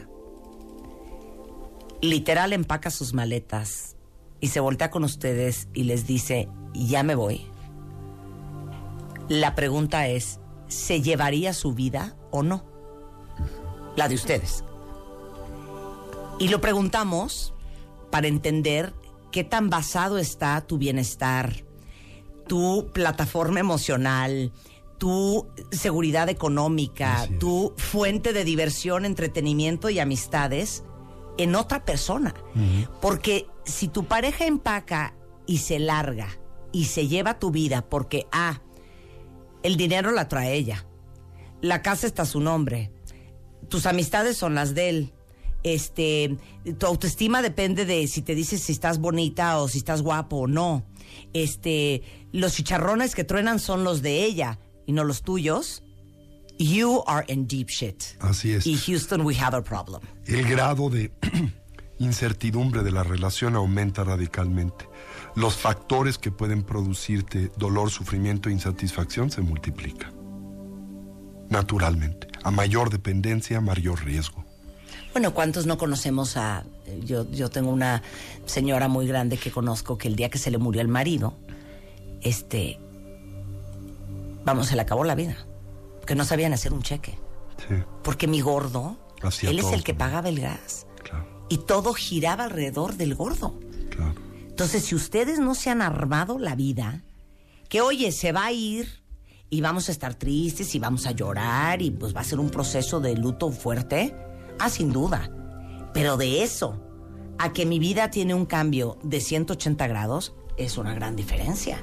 [2.00, 3.96] literal empaca sus maletas
[4.40, 7.46] y se voltea con ustedes y les dice, ya me voy.
[9.28, 12.64] La pregunta es, ¿se llevaría su vida o no?
[13.96, 14.64] La de ustedes.
[16.38, 17.52] Y lo preguntamos
[18.10, 18.94] para entender
[19.30, 21.64] qué tan basado está tu bienestar,
[22.46, 24.52] tu plataforma emocional,
[24.98, 30.82] tu seguridad económica, tu fuente de diversión, entretenimiento y amistades
[31.38, 32.34] en otra persona.
[33.00, 35.14] Porque si tu pareja empaca
[35.46, 36.28] y se larga
[36.72, 38.60] y se lleva tu vida porque, ah,
[39.62, 40.86] el dinero la trae ella,
[41.60, 42.92] la casa está a su nombre,
[43.68, 45.14] tus amistades son las de él.
[45.62, 46.36] Este,
[46.78, 50.46] tu autoestima depende de si te dices si estás bonita o si estás guapo o
[50.46, 50.84] no.
[51.32, 55.82] Este, los chicharrones que truenan son los de ella y no los tuyos.
[56.58, 58.02] You are in deep shit.
[58.20, 58.66] Así es.
[58.66, 60.00] Y Houston, we have a problem.
[60.26, 61.12] El grado de
[61.98, 64.88] incertidumbre de la relación aumenta radicalmente.
[65.36, 70.12] Los factores que pueden producirte dolor, sufrimiento e insatisfacción se multiplican.
[71.48, 72.26] Naturalmente.
[72.42, 74.44] A mayor dependencia, mayor riesgo.
[75.12, 76.64] Bueno, ¿cuántos no conocemos a...
[77.04, 78.02] Yo, yo tengo una
[78.46, 81.34] señora muy grande que conozco que el día que se le murió el marido,
[82.22, 82.78] este...
[84.44, 85.36] Vamos, se le acabó la vida.
[86.06, 87.18] Que no sabían hacer un cheque.
[87.68, 90.86] Sí, Porque mi gordo, Hacía él es el que pagaba el gas.
[91.02, 93.58] claro, Y todo giraba alrededor del gordo.
[93.90, 94.14] claro.
[94.48, 97.02] Entonces, si ustedes no se han armado la vida,
[97.68, 99.02] que oye, se va a ir
[99.50, 102.50] y vamos a estar tristes y vamos a llorar y pues va a ser un
[102.50, 104.16] proceso de luto fuerte,
[104.58, 105.30] ah, sin duda.
[105.92, 106.80] Pero de eso
[107.38, 111.78] a que mi vida tiene un cambio de 180 grados, es una gran diferencia.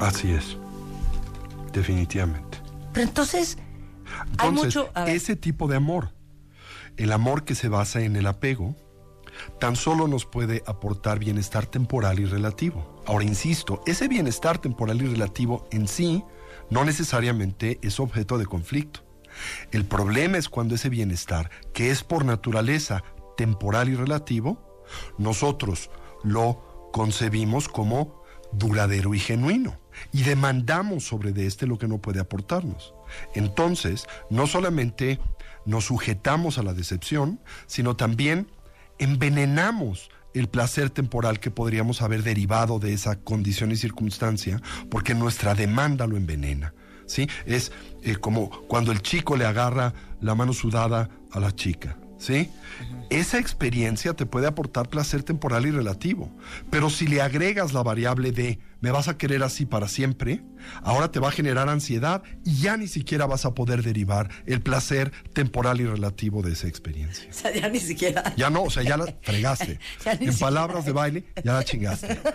[0.00, 0.56] Así es.
[1.72, 2.58] Definitivamente.
[2.92, 3.58] Pero entonces,
[4.38, 4.90] hay mucho...
[5.06, 6.12] ese tipo de amor,
[6.96, 8.74] el amor que se basa en el apego,
[9.60, 13.02] tan solo nos puede aportar bienestar temporal y relativo.
[13.06, 16.24] Ahora, insisto, ese bienestar temporal y relativo en sí
[16.70, 19.05] no necesariamente es objeto de conflicto.
[19.72, 23.02] El problema es cuando ese bienestar, que es por naturaleza
[23.36, 24.82] temporal y relativo,
[25.18, 25.90] nosotros
[26.22, 29.78] lo concebimos como duradero y genuino
[30.12, 32.94] y demandamos sobre de este lo que no puede aportarnos.
[33.34, 35.20] Entonces, no solamente
[35.64, 38.48] nos sujetamos a la decepción, sino también
[38.98, 45.54] envenenamos el placer temporal que podríamos haber derivado de esa condición y circunstancia, porque nuestra
[45.54, 46.74] demanda lo envenena.
[47.06, 47.28] ¿Sí?
[47.46, 51.96] Es eh, como cuando el chico le agarra la mano sudada a la chica.
[52.18, 52.50] ¿sí?
[53.10, 56.30] Esa experiencia te puede aportar placer temporal y relativo,
[56.70, 60.42] pero si le agregas la variable de me vas a querer así para siempre,
[60.82, 64.60] ahora te va a generar ansiedad y ya ni siquiera vas a poder derivar el
[64.60, 67.28] placer temporal y relativo de esa experiencia.
[67.30, 68.34] o sea, ya ni siquiera...
[68.36, 69.78] Ya no, o sea, ya la fregaste.
[70.04, 70.38] Ya en siquiera.
[70.38, 72.20] palabras de baile, ya la chingaste.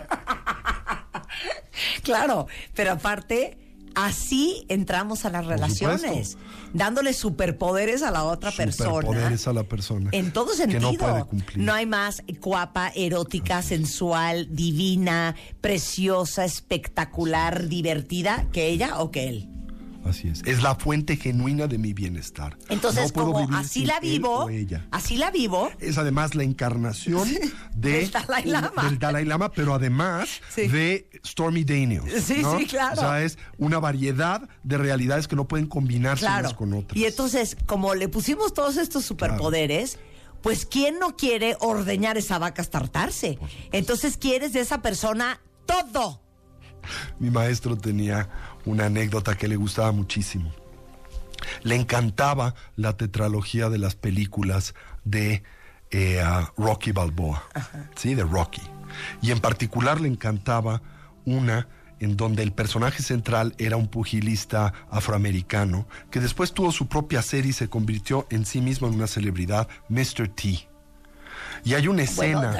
[2.02, 3.56] Claro, pero aparte,
[3.94, 6.38] así entramos a las relaciones, supuesto.
[6.72, 8.90] dándole superpoderes a la otra persona.
[8.90, 10.10] Superpoderes a la persona.
[10.12, 10.92] En todo Que sentido.
[10.92, 11.58] no puede cumplir.
[11.58, 19.48] No hay más guapa, erótica, sensual, divina, preciosa, espectacular, divertida que ella o que él.
[20.04, 20.42] Así es.
[20.44, 22.56] Es la fuente genuina de mi bienestar.
[22.68, 24.86] Entonces, No puedo como vivir así sin la él vivo, o ella.
[24.90, 27.28] así la vivo, Es además la encarnación
[27.74, 28.82] de, Del Dalai Lama.
[28.84, 30.66] del Dalai Lama, pero además Sí.
[30.68, 32.24] de Stormy Daniels.
[32.24, 32.58] Sí, ¿no?
[32.58, 32.94] sí, claro.
[33.00, 36.40] O sea, es una variedad de realidades que no pueden combinarse claro.
[36.48, 36.96] unas con otras.
[36.96, 39.98] Y entonces, como le pusimos todos estos superpoderes,
[40.42, 43.38] pues ¿quién no quiere ordeñar esa vaca hasta hartarse?
[43.70, 46.20] Entonces quieres de esa persona todo.
[47.20, 48.28] Mi maestro tenía
[48.64, 50.52] una anécdota que le gustaba muchísimo.
[51.62, 55.42] Le encantaba la tetralogía de las películas de
[55.90, 56.22] eh,
[56.56, 57.44] Rocky Balboa,
[57.96, 58.14] ¿sí?
[58.14, 58.62] De Rocky.
[59.20, 60.82] Y en particular le encantaba
[61.24, 61.68] una
[62.00, 67.50] en donde el personaje central era un pugilista afroamericano que después tuvo su propia serie
[67.50, 70.28] y se convirtió en sí mismo en una celebridad, Mr.
[70.28, 70.68] T.
[71.64, 72.40] Y hay una escena...
[72.40, 72.56] Bueno.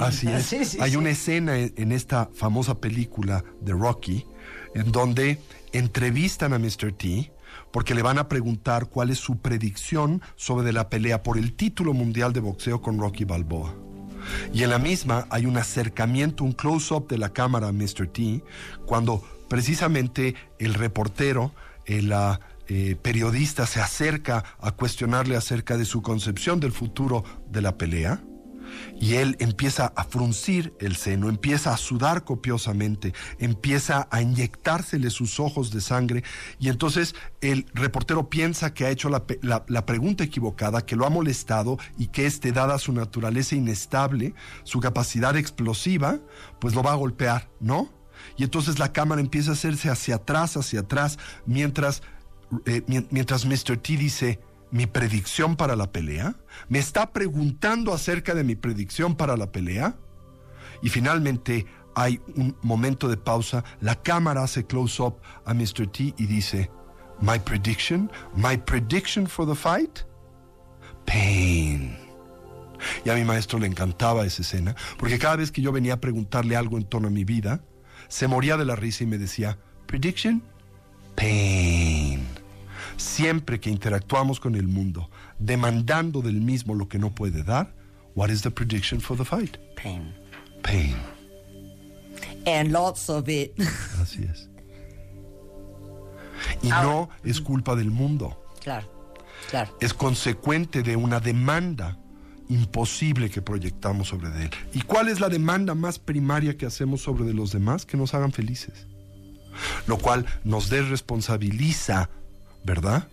[0.00, 0.44] Así es.
[0.46, 0.96] Sí, sí, Hay sí.
[0.96, 4.26] una escena en, en esta famosa película de Rocky
[4.74, 5.38] en donde
[5.72, 6.92] entrevistan a Mr.
[6.92, 7.32] T
[7.70, 11.94] porque le van a preguntar cuál es su predicción sobre la pelea por el título
[11.94, 13.74] mundial de boxeo con Rocky Balboa.
[14.52, 18.06] Y en la misma hay un acercamiento, un close-up de la cámara a Mr.
[18.06, 18.42] T,
[18.86, 21.52] cuando precisamente el reportero,
[21.86, 27.62] el ah, eh, periodista se acerca a cuestionarle acerca de su concepción del futuro de
[27.62, 28.22] la pelea.
[29.00, 35.40] Y él empieza a fruncir el seno, empieza a sudar copiosamente, empieza a inyectársele sus
[35.40, 36.22] ojos de sangre
[36.58, 41.78] y entonces el reportero piensa que ha hecho la, pregunta equivocada, que lo ha molestado
[41.98, 46.18] y que este, dada su naturaleza inestable, su capacidad explosiva,
[46.60, 47.90] pues lo va a golpear, ¿no?
[48.36, 52.02] Y entonces la cámara empieza a hacerse hacia atrás, hacia atrás, mientras,
[52.66, 53.76] eh, mien- mientras Mr.
[53.78, 54.38] T dice,
[54.72, 56.34] mi predicción para la pelea?
[56.68, 59.94] ¿Me está preguntando acerca de mi predicción para la pelea?
[60.82, 65.86] Y finalmente hay un momento de pausa, la cámara hace close-up a Mr.
[65.86, 66.70] T y dice,
[67.20, 70.00] My prediction, my prediction for the fight?
[71.04, 71.96] Pain.
[73.04, 76.00] Y a mi maestro le encantaba esa escena, porque cada vez que yo venía a
[76.00, 77.62] preguntarle algo en torno a mi vida,
[78.08, 80.42] se moría de la risa y me decía, Prediction?
[81.14, 82.31] Pain.
[83.02, 87.74] Siempre que interactuamos con el mundo, demandando del mismo lo que no puede dar,
[88.14, 89.56] what is the prediction for the fight?
[89.74, 90.14] Pain.
[90.62, 90.96] Pain.
[92.46, 93.58] And lots of it.
[94.00, 94.48] Así es.
[96.62, 98.88] Y no es culpa del mundo, claro,
[99.50, 99.76] claro.
[99.80, 101.98] es consecuente de una demanda
[102.48, 104.50] imposible que proyectamos sobre de él.
[104.72, 107.84] ¿Y cuál es la demanda más primaria que hacemos sobre de los demás?
[107.84, 108.86] Que nos hagan felices.
[109.86, 112.10] Lo cual nos desresponsabiliza,
[112.64, 113.08] ¿verdad?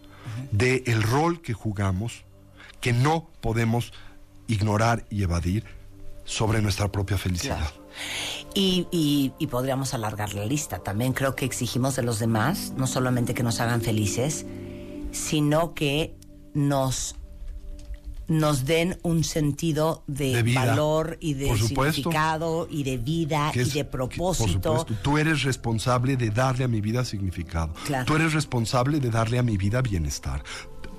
[0.51, 2.23] De el rol que jugamos,
[2.81, 3.91] que no podemos
[4.47, 5.65] ignorar y evadir
[6.25, 7.57] sobre nuestra propia felicidad.
[7.57, 7.73] Claro.
[8.53, 10.79] Y, y- y podríamos alargar la lista.
[10.79, 14.45] También creo que exigimos de los demás, no solamente que nos hagan felices,
[15.11, 16.15] sino que
[16.53, 17.15] nos,
[18.29, 24.71] nos den un sentido de, valor y de significado y de vida y de propósito.
[24.71, 27.73] por supuesto, tú eres responsable de darle a mi vida significado.
[27.85, 28.05] Claro.
[28.05, 30.43] Tú eres responsable de darle a mi vida bienestar.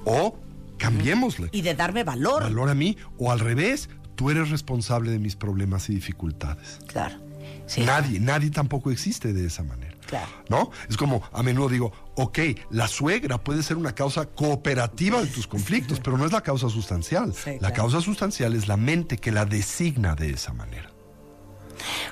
[0.04, 0.36] O
[0.76, 1.48] cambiémosle.
[1.52, 2.42] y de darme valor.
[2.42, 2.96] Valor a mí.
[3.16, 6.80] O al revés, tú eres responsable de mis problemas y dificultades.
[6.86, 7.16] Claro.
[7.66, 7.82] Sí.
[7.82, 9.89] Nadie, nadie tampoco existe de esa manera.
[10.10, 10.26] Claro.
[10.48, 10.70] ¿No?
[10.88, 12.38] Es como a menudo digo, ok,
[12.70, 16.68] la suegra puede ser una causa cooperativa de tus conflictos, pero no es la causa
[16.68, 17.32] sustancial.
[17.32, 17.74] Sí, la claro.
[17.74, 20.90] causa sustancial es la mente que la designa de esa manera.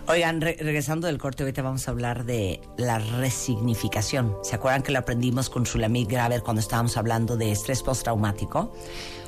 [0.07, 4.35] Oigan, re- regresando del corte, ahorita vamos a hablar de la resignificación.
[4.43, 8.73] ¿Se acuerdan que lo aprendimos con Shulamit Graver cuando estábamos hablando de estrés postraumático?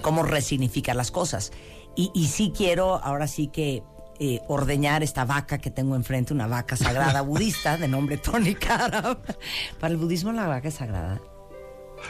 [0.01, 1.53] Cómo resignificar las cosas.
[1.97, 3.83] Y, y sí quiero, ahora sí que
[4.23, 9.17] eh, ordeñar esta vaca que tengo enfrente, una vaca sagrada budista de nombre Tony Karam.
[9.81, 11.21] Para el budismo la vaca es sagrada.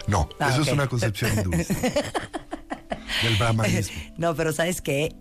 [0.08, 1.74] No, Ah, eso es una concepción hinduista.
[3.22, 3.96] del brahmanismo.
[4.16, 5.14] No, pero ¿sabes qué?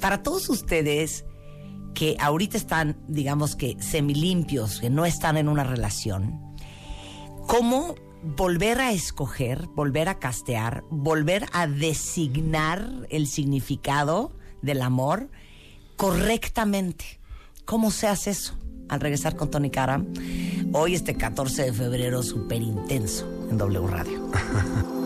[0.00, 1.24] Para todos ustedes
[1.94, 6.40] que ahorita están, digamos que semilimpios, que no están en una relación,
[7.46, 15.30] ¿cómo volver a escoger, volver a castear, volver a designar el significado del amor
[15.98, 17.20] correctamente?
[17.66, 18.56] ¿Cómo se hace eso?
[18.88, 20.06] Al regresar con Tony Karam,
[20.72, 24.30] hoy este 14 de febrero súper intenso en W Radio.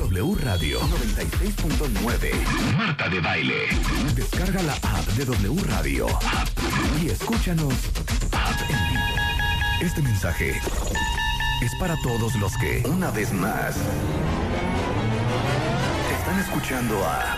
[0.00, 2.76] W Radio 96.9.
[2.76, 3.66] Marta de Baile.
[4.14, 6.06] Descarga la app de W Radio
[7.02, 7.74] y escúchanos
[8.68, 9.04] en vivo.
[9.82, 10.60] Este mensaje
[11.62, 13.76] es para todos los que, una vez más,
[16.30, 17.36] están escuchando a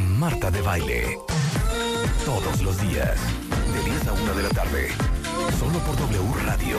[0.00, 1.18] Marta de Baile.
[2.24, 3.18] Todos los días,
[3.72, 4.88] de 10 a 1 de la tarde.
[5.58, 6.78] Solo por W Radio.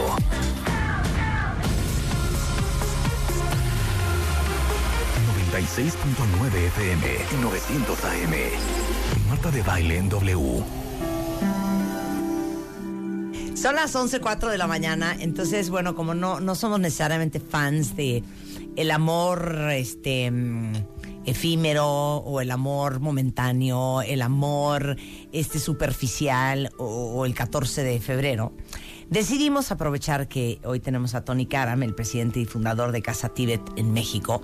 [5.52, 9.30] ...96.9 FM y 900 AM.
[9.30, 10.79] Marta de Baile en W.
[13.60, 18.24] Son las 11.04 de la mañana, entonces, bueno, como no, no somos necesariamente fans de
[18.78, 20.72] el amor este, mm,
[21.26, 24.95] efímero o el amor momentáneo, el amor
[25.34, 28.53] este, superficial o, o el 14 de febrero,
[29.10, 33.62] decidimos aprovechar que hoy tenemos a Tony Karam, el presidente y fundador de Casa Tibet
[33.76, 34.41] en México,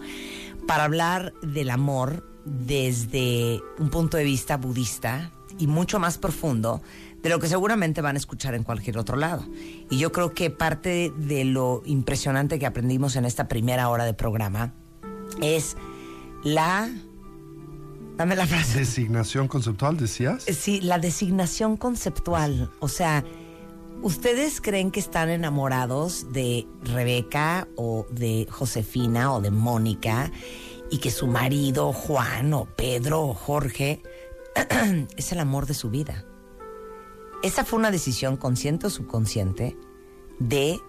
[0.68, 6.82] para hablar del amor desde un punto de vista budista y mucho más profundo
[7.26, 9.44] de lo que seguramente van a escuchar en cualquier otro lado.
[9.90, 14.14] Y yo creo que parte de lo impresionante que aprendimos en esta primera hora de
[14.14, 14.76] programa
[15.42, 15.76] es
[16.44, 16.88] la...
[18.16, 18.78] Dame la frase.
[18.78, 20.44] Designación conceptual, decías.
[20.44, 22.70] Sí, la designación conceptual.
[22.80, 23.26] O sea,
[24.04, 30.32] ¿ustedes creen que están enamorados de Rebeca o de Josefina o de Mónica
[30.92, 34.04] y que su marido Juan o Pedro o Jorge
[35.18, 36.24] es el amor de su vida?
[37.46, 39.78] Esa fue una decisión consciente o subconsciente
[40.40, 40.80] de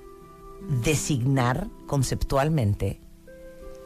[0.82, 2.98] designar conceptualmente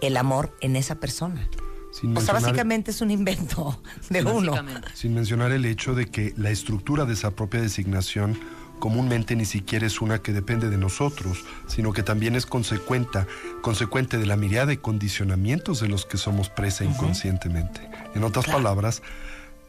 [0.01, 1.51] el amor en esa persona.
[1.91, 4.55] Sin O sea, básicamente es un invento de uno.
[4.95, 8.39] Sin mencionar el hecho de que la estructura de esa propia designación
[8.79, 13.27] comúnmente ni siquiera es una que depende de nosotros, sino que también es consecuente,
[13.62, 17.81] consecuente de la mirada de condicionamientos de los que somos presa inconscientemente.
[18.14, 19.03] En otras palabras,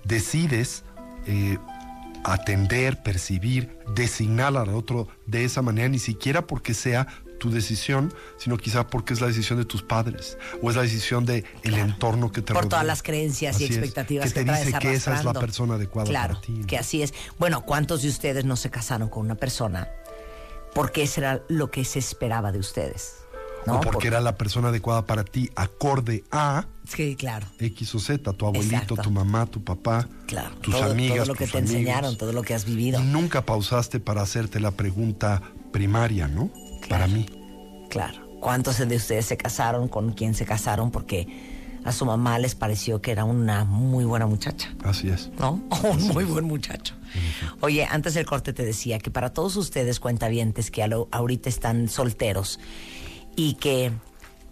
[0.03, 0.83] decides
[1.25, 1.57] eh,
[2.23, 7.07] atender, percibir, designar al otro de esa manera, ni siquiera porque sea
[7.39, 11.25] tu decisión, sino quizá porque es la decisión de tus padres o es la decisión
[11.25, 12.69] del el entorno que te por rodea.
[12.69, 15.25] todas las creencias y Así es, expectativas que que, te traes dice que esa es
[15.25, 16.51] la persona adecuada claro, para ti.
[16.51, 16.67] ¿no?
[16.67, 17.15] que así es.
[17.39, 19.89] Bueno, ¿cuántos de ustedes no se casaron con una persona
[20.75, 23.20] porque eso era lo que se esperaba de ustedes?
[23.67, 23.77] ¿No?
[23.77, 27.47] o porque Por- era la persona adecuada para ti, acorde a Sí, claro.
[27.59, 29.01] X o Z, tu abuelito, Exacto.
[29.03, 31.75] tu mamá, tu papá, Claro, tus todo, amigas, todo lo que tus te amigos.
[31.75, 32.99] enseñaron, todo lo que has vivido.
[32.99, 35.41] Y nunca pausaste para hacerte la pregunta
[35.71, 36.49] primaria, ¿no?
[36.89, 37.27] Para mí.
[37.89, 38.27] Claro.
[38.41, 41.27] ¿Cuántos de ustedes se casaron con quien se casaron porque
[41.85, 44.73] a su mamá les pareció que era una muy buena muchacha?
[44.83, 45.29] Así es.
[45.39, 45.61] ¿no?
[45.83, 46.95] Un muy buen muchacho.
[47.61, 50.81] Oye, antes del corte te decía que para todos ustedes cuentavientes que
[51.11, 52.59] ahorita están solteros
[53.35, 53.91] y que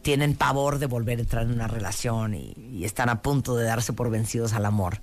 [0.02, 3.94] tienen pavor de volver a entrar en una relación y, están a punto de darse
[3.94, 5.02] por vencidos al amor,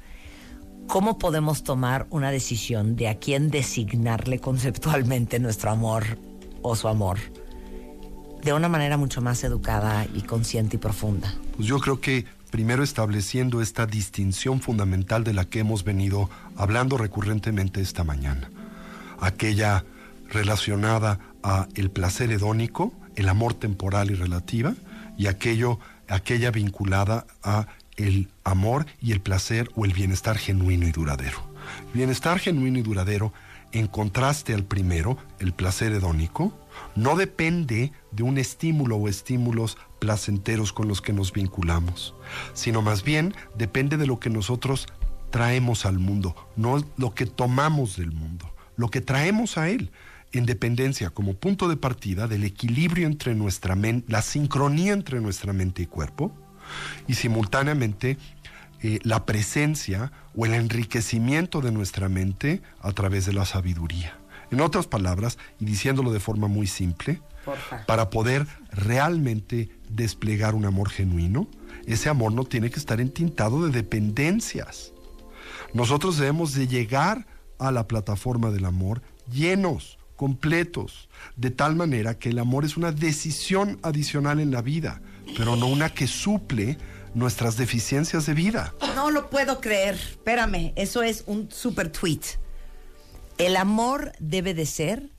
[0.87, 6.19] ¿cómo podemos tomar una decisión de a quién designarle conceptualmente nuestro amor
[6.63, 7.19] o su amor?
[8.43, 11.35] De una manera mucho más educada y consciente y profunda.
[11.57, 16.97] Pues yo creo que primero estableciendo esta distinción fundamental de la que hemos venido hablando
[16.97, 18.51] recurrentemente esta mañana.
[19.21, 19.85] Aquella
[20.29, 24.75] relacionada a el placer hedónico, el amor temporal y relativa,
[25.19, 30.93] y aquello, aquella vinculada a el amor y el placer o el bienestar genuino y
[30.93, 31.39] duradero.
[31.95, 33.33] Bienestar genuino y duradero,
[33.73, 36.57] en contraste al primero, el placer hedónico,
[36.95, 42.15] no depende de un estímulo o estímulos placenteros con los que nos vinculamos,
[42.55, 44.87] sino más bien depende de lo que nosotros
[45.31, 49.91] traemos al mundo, no lo que tomamos del mundo, lo que traemos a él,
[50.39, 55.53] en dependencia como punto de partida del equilibrio entre nuestra mente, la sincronía entre nuestra
[55.53, 56.33] mente y cuerpo,
[57.07, 58.19] y simultáneamente
[58.83, 64.19] eh, la presencia o el enriquecimiento de nuestra mente a través de la sabiduría.
[64.51, 67.21] En otras palabras, y diciéndolo de forma muy simple,
[67.87, 71.49] para poder realmente desplegar un amor genuino,
[71.87, 74.93] ese amor no tiene que estar entintado de dependencias.
[75.73, 77.27] Nosotros debemos de llegar
[77.59, 82.93] a la plataforma del amor llenos, completos, de tal manera que el amor es una
[82.93, 85.01] decisión adicional en la vida,
[85.37, 86.79] pero no una que suple
[87.15, 88.75] nuestras deficiencias de vida.
[88.95, 89.95] No lo puedo creer.
[89.95, 92.21] Espérame, eso es un super tweet.
[93.39, 95.11] El amor debe de ser.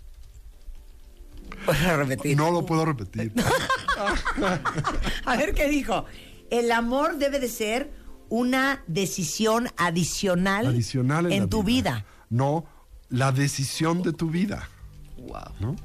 [1.67, 2.37] A repetir.
[2.37, 3.33] No lo puedo repetir.
[5.25, 6.05] A ver qué dijo.
[6.49, 7.91] El amor debe de ser
[8.29, 12.05] una decisión adicional, Adicional en, tu vida.
[12.29, 12.65] No,
[13.09, 14.69] la decisión de tu vida.
[15.27, 15.41] Wow.
[15.59, 15.75] ¿no?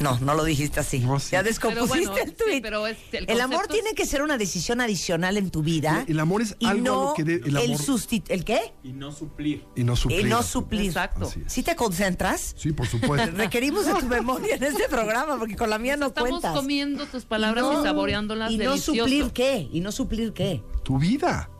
[0.00, 1.00] No, no lo dijiste así.
[1.00, 1.30] No, sí.
[1.32, 2.60] Ya Pero descompusiste bueno, el sí, tweet.
[2.62, 6.04] pero es- el el, amor tiene que ser una decisión adicional en tu vida.
[6.06, 8.44] El amor es y algo a no lo que de- el el amor- susti- ¿El
[8.44, 8.72] qué?
[8.84, 9.64] Y no suplir.
[9.74, 10.20] Y no suplir.
[10.20, 10.82] Y no suplir.
[10.86, 11.28] Exacto.
[11.48, 12.54] ¿Sí te concentras?
[12.56, 13.28] Sí, por supuesto.
[13.36, 16.54] Requerimos de tu memoria en este programa porque con la mía no Estamos cuentas.
[16.54, 19.00] comiendo tus palabras No, y saboreándolas ¿Y no delicioso.
[19.00, 19.68] suplir qué?
[19.72, 20.62] ¿Y no suplir qué?
[20.84, 21.50] tu vida.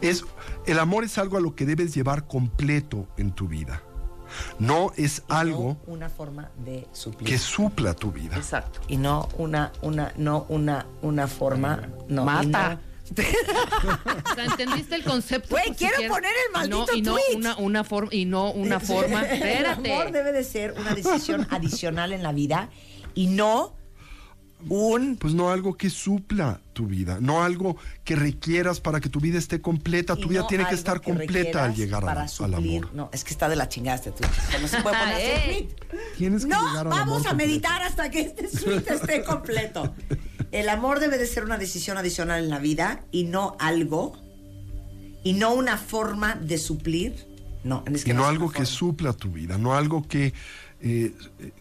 [0.00, 0.24] Es,
[0.66, 3.82] el amor es algo a lo que debes llevar completo en tu vida.
[4.58, 7.28] No es algo No una forma de suplir.
[7.28, 8.36] que supla tu vida.
[8.36, 8.80] Exacto.
[8.88, 11.88] y no una, una, no una, una forma.
[12.08, 12.72] No, Mata.
[12.72, 12.94] y no-
[14.30, 15.50] O sea, ¿entendiste el concepto?
[15.50, 17.36] Güey, quiero poner el maldito no, y no tweet.
[17.36, 19.22] una, una forma y no una forma.
[19.28, 19.92] El Espérate.
[19.92, 22.70] amor debe de ser una decisión adicional en la vida
[23.14, 23.74] y no
[24.68, 29.20] un Pues no algo que supla tu vida, no algo que requieras para que tu
[29.20, 30.16] vida esté completa.
[30.16, 32.82] Tu vida no tiene que estar completa al llegar para al, al suplir.
[32.84, 32.94] amor.
[32.94, 34.30] No, es que está de la chingada este tweet.
[34.60, 35.68] No se puede poner tweet.
[36.18, 37.36] Tienes que No, llegar al vamos amor a completo.
[37.50, 39.94] meditar hasta que este suite esté completo.
[40.50, 44.16] El amor debe de ser una decisión adicional en la vida y no algo,
[45.22, 47.26] y no una forma de suplir.
[47.64, 50.34] No, es que y no es algo que supla tu vida, no algo que,
[50.80, 51.14] eh,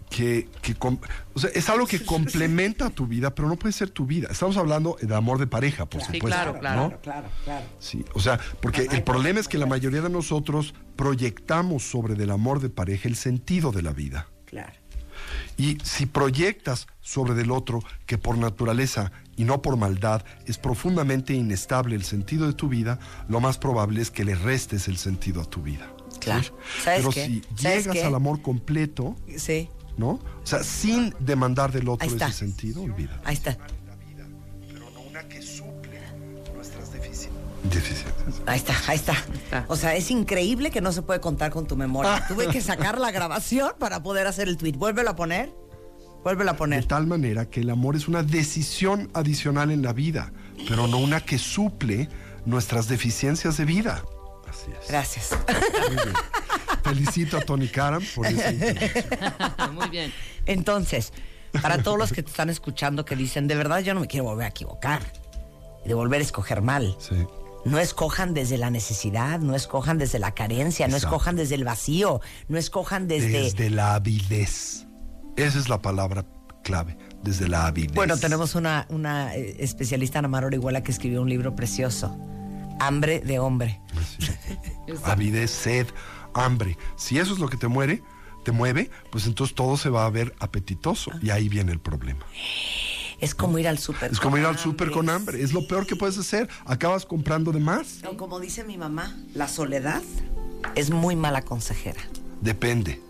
[0.09, 0.99] que, que com-
[1.33, 4.27] o sea, es algo que complementa tu vida, pero no puede ser tu vida.
[4.31, 6.27] Estamos hablando de amor de pareja, por supuesto.
[6.27, 6.81] claro, claro.
[6.81, 7.01] ¿no?
[7.01, 7.65] Claro, claro.
[7.79, 12.15] Sí, o sea, porque el problema problema, es que la mayoría de nosotros proyectamos sobre
[12.15, 14.27] del amor de pareja el sentido de la vida.
[14.45, 14.73] Claro.
[15.55, 21.33] Y si proyectas sobre del otro, que por naturaleza y no por maldad es profundamente
[21.33, 22.99] inestable el sentido de tu vida,
[23.29, 25.87] lo más probable es que le restes el sentido a tu vida.
[26.25, 26.43] Claro.
[26.43, 26.51] ¿sí?
[26.83, 27.25] ¿Sabes Pero qué?
[27.25, 28.03] si ¿Sabes llegas qué?
[28.03, 30.09] al amor completo, Sí, ¿no?
[30.11, 32.27] O sea, sin demandar del otro Ahí está.
[32.27, 33.21] ese sentido, olvídate.
[33.25, 33.57] ahí está.
[34.71, 35.99] Pero no una que suple
[36.55, 37.33] nuestras deficiencias.
[38.45, 39.13] Ahí está, ahí está.
[39.13, 39.65] está.
[39.67, 42.25] O sea, es increíble que no se puede contar con tu memoria.
[42.27, 44.73] Tuve que sacar la grabación para poder hacer el tweet.
[44.73, 45.53] Vuélvelo a poner.
[46.23, 46.85] Vuélvelo a De poner.
[46.85, 50.31] tal manera que el amor es una decisión adicional en la vida,
[50.67, 52.07] pero no una que suple
[52.45, 54.03] nuestras deficiencias de vida.
[54.87, 55.31] Gracias.
[55.87, 56.13] Muy bien.
[56.83, 59.75] Felicito a Tony Karam por esa intervención.
[59.75, 60.13] Muy bien.
[60.45, 61.13] Entonces,
[61.61, 64.25] para todos los que te están escuchando que dicen, de verdad yo no me quiero
[64.25, 65.01] volver a equivocar,
[65.85, 66.95] y de volver a escoger mal.
[66.99, 67.15] Sí.
[67.65, 72.19] No escojan desde la necesidad, no escojan desde la carencia, no escojan desde el vacío,
[72.49, 73.43] no escojan desde...
[73.43, 74.85] Desde la avidez.
[75.37, 76.25] Esa es la palabra
[76.63, 76.97] clave.
[77.23, 77.93] Desde la avidez.
[77.93, 82.17] Bueno, tenemos una, una eh, especialista, Ana Mar Orihuela, que escribió un libro precioso,
[82.79, 83.79] Hambre de Hombre.
[85.03, 85.87] Avidez, sed,
[86.33, 86.77] hambre.
[86.95, 88.03] Si eso es lo que te muere,
[88.43, 91.11] te mueve, pues entonces todo se va a ver apetitoso.
[91.21, 92.25] Y ahí viene el problema.
[93.19, 94.11] Es como ir al súper.
[94.11, 95.41] Es como ir al súper con hambre.
[95.41, 96.49] Es lo peor que puedes hacer.
[96.65, 97.99] Acabas comprando de más.
[98.03, 100.01] No, como dice mi mamá, la soledad
[100.75, 102.01] es muy mala consejera.
[102.41, 103.01] Depende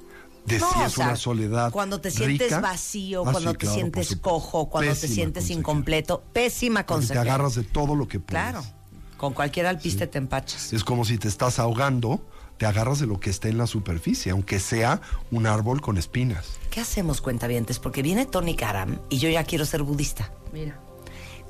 [0.46, 1.72] de No, si o es sea, una soledad.
[1.72, 5.60] Cuando te sientes vacío, Ah, cuando sí, te claro, sientes cojo, cuando te sientes consejera.
[5.60, 7.22] incompleto, pésima Porque te consejera.
[7.22, 8.44] agarras de todo lo que puedes.
[8.52, 8.64] Claro,
[9.24, 10.74] con cualquier alpiste te empachas.
[10.74, 14.34] Es como si te estás ahogando, te agarras de lo que está en la superficie,
[14.34, 15.00] aunque sea
[15.32, 16.58] un árbol con espinas.
[16.70, 17.80] ¿Qué hacemos, cuentavientes?
[17.80, 20.34] Porque viene Tony Karam y yo ya quiero ser budista.
[20.52, 20.78] Mira.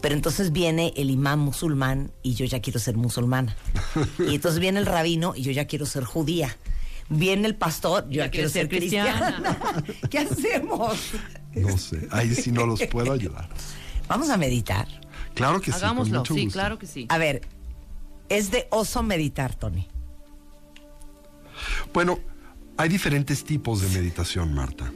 [0.04, 3.56] Pero entonces viene el imán musulmán y yo ya quiero ser musulmana.
[4.20, 6.56] Y entonces viene el rabino y yo ya quiero ser judía.
[7.10, 9.36] Viene el pastor, yo ya, Ya quiero ser ser cristiana.
[9.36, 9.84] cristiana.
[10.12, 11.00] ¿Qué hacemos?
[11.56, 13.50] No sé, ahí sí no los puedo ayudar.
[14.08, 14.88] Vamos a meditar.
[15.34, 16.24] Claro que sí, con Hagámoslo.
[16.26, 17.08] Sí, claro que sí.
[17.10, 17.42] A ver,
[18.34, 19.88] es de oso meditar, Tony.
[21.94, 22.20] Bueno,
[22.78, 24.92] hay diferentes tipos de meditación, Marta.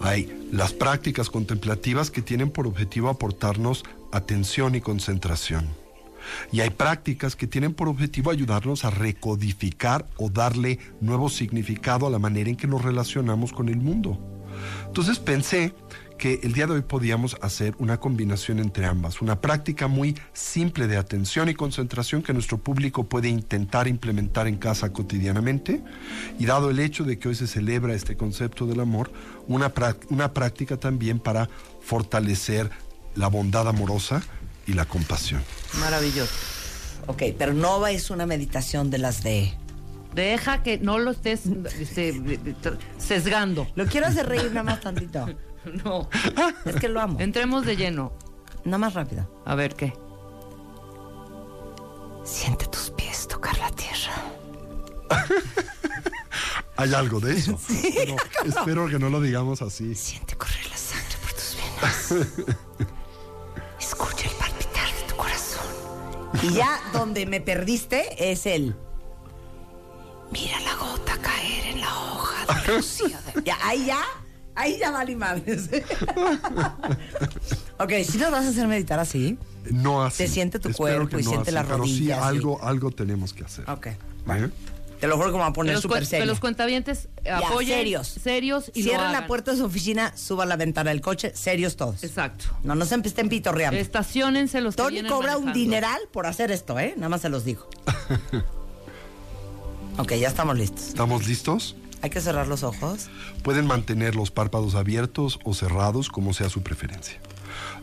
[0.00, 5.68] Hay las prácticas contemplativas que tienen por objetivo aportarnos atención y concentración.
[6.52, 12.10] Y hay prácticas que tienen por objetivo ayudarnos a recodificar o darle nuevo significado a
[12.10, 14.18] la manera en que nos relacionamos con el mundo.
[14.86, 15.74] Entonces pensé
[16.18, 20.86] que el día de hoy podíamos hacer una combinación entre ambas, una práctica muy simple
[20.86, 25.82] de atención y concentración que nuestro público puede intentar implementar en casa cotidianamente
[26.38, 29.10] y dado el hecho de que hoy se celebra este concepto del amor,
[29.48, 29.72] una,
[30.08, 31.48] una práctica también para
[31.80, 32.70] fortalecer
[33.14, 34.22] la bondad amorosa
[34.66, 35.42] y la compasión.
[35.80, 36.32] Maravilloso.
[37.06, 39.52] Ok, pero no es una meditación de las de...
[40.14, 41.42] Deja que no lo estés
[41.80, 42.38] este,
[42.98, 43.66] sesgando.
[43.74, 45.26] Lo quiero hacer reír nada más tantito.
[45.84, 46.08] No.
[46.64, 47.18] Es que lo amo.
[47.20, 48.12] Entremos de lleno.
[48.64, 49.28] Nada más rápido.
[49.44, 49.92] A ver qué.
[52.24, 54.12] Siente tus pies tocar la tierra.
[56.76, 57.58] Hay algo de eso.
[57.96, 59.94] pero espero que no lo digamos así.
[59.94, 62.12] Siente correr la sangre por tus venas.
[63.80, 65.66] Escucha el palpitar de tu corazón.
[66.42, 68.74] Y ya donde me perdiste es el.
[70.32, 74.02] Mira la gota caer en la hoja de rocío de- Ya, ahí ya,
[74.54, 75.68] Ahí ya vale madres.
[77.78, 79.38] ok, si nos vas a hacer meditar así.
[79.70, 80.18] No así.
[80.18, 83.32] Te siente tu Espero cuerpo y no siente así, las pero sí, algo, algo tenemos
[83.32, 83.68] que hacer.
[83.68, 83.86] Ok.
[83.86, 84.50] ¿Eh?
[85.00, 86.26] Te lo juro que me voy a poner los, súper que serio.
[86.26, 87.78] los cuentavientes apoyen.
[87.78, 88.08] serios.
[88.08, 91.76] Serios y lo Cierren la puerta de su oficina, suba la ventana del coche, serios
[91.76, 92.04] todos.
[92.04, 92.44] Exacto.
[92.62, 93.78] No, no se estén pitorreando.
[93.78, 96.94] Estacionense los Tony cobra un dineral por hacer esto, ¿eh?
[96.96, 97.68] Nada más se los digo.
[99.98, 100.88] ok, ya estamos listos.
[100.88, 101.76] ¿Estamos listos?
[102.04, 103.08] Hay que cerrar los ojos.
[103.42, 107.18] Pueden mantener los párpados abiertos o cerrados como sea su preferencia.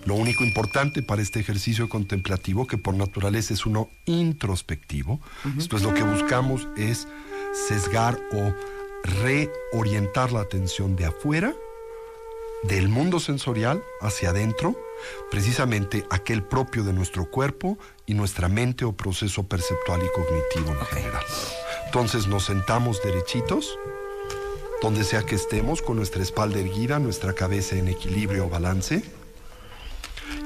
[0.05, 5.19] Lo único importante para este ejercicio contemplativo, que por naturaleza es uno introspectivo,
[5.57, 7.07] es lo que buscamos es
[7.67, 8.53] sesgar o
[9.23, 11.55] reorientar la atención de afuera,
[12.61, 14.79] del mundo sensorial hacia adentro,
[15.31, 20.85] precisamente aquel propio de nuestro cuerpo y nuestra mente o proceso perceptual y cognitivo en
[20.85, 21.23] general.
[21.87, 23.77] Entonces nos sentamos derechitos,
[24.81, 29.03] donde sea que estemos, con nuestra espalda erguida, nuestra cabeza en equilibrio o balance,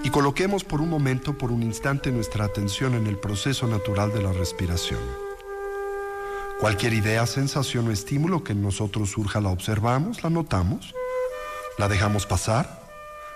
[0.03, 4.21] y coloquemos por un momento, por un instante, nuestra atención en el proceso natural de
[4.21, 4.99] la respiración.
[6.59, 10.93] Cualquier idea, sensación o estímulo que en nosotros surja la observamos, la notamos,
[11.77, 12.83] la dejamos pasar,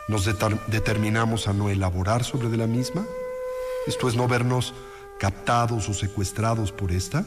[0.07, 0.25] nos
[0.67, 3.05] determinamos a no elaborar sobre de la misma,
[3.87, 4.73] esto es no vernos
[5.19, 7.25] captados o secuestrados por esta,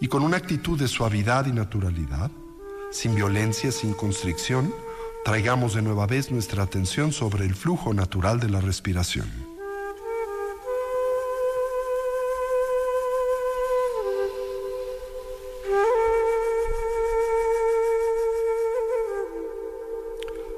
[0.00, 2.30] y con una actitud de suavidad y naturalidad,
[2.90, 4.74] sin violencia, sin constricción,
[5.24, 9.28] traigamos de nueva vez nuestra atención sobre el flujo natural de la respiración.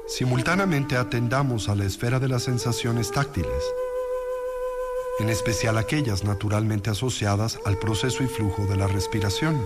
[0.07, 3.63] Simultáneamente atendamos a la esfera de las sensaciones táctiles,
[5.19, 9.59] en especial aquellas naturalmente asociadas al proceso y flujo de la respiración.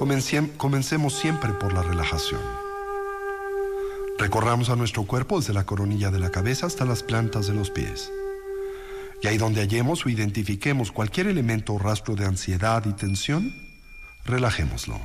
[0.00, 2.40] Comencemos siempre por la relajación.
[4.16, 7.70] Recorramos a nuestro cuerpo desde la coronilla de la cabeza hasta las plantas de los
[7.70, 8.10] pies.
[9.20, 13.54] Y ahí donde hallemos o identifiquemos cualquier elemento o rastro de ansiedad y tensión,
[14.24, 14.98] relajémoslo.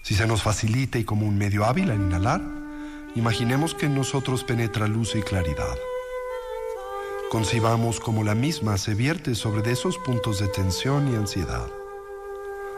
[0.00, 2.40] Si se nos facilita y como un medio hábil al inhalar,
[3.16, 5.76] imaginemos que en nosotros penetra luz y claridad.
[7.30, 11.81] Concibamos como la misma se vierte sobre de esos puntos de tensión y ansiedad.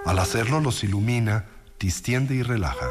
[0.05, 1.47] Al hacerlo los ilumina,
[1.81, 2.89] distiende y relaja.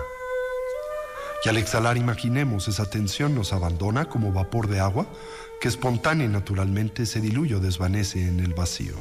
[1.46, 5.06] Y al exhalar imaginemos esa tensión nos abandona como vapor de agua
[5.60, 8.96] que espontánea y naturalmente se diluye o desvanece en el vacío.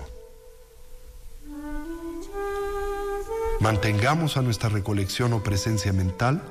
[3.61, 6.43] Mantengamos a nuestra recolección o presencia mental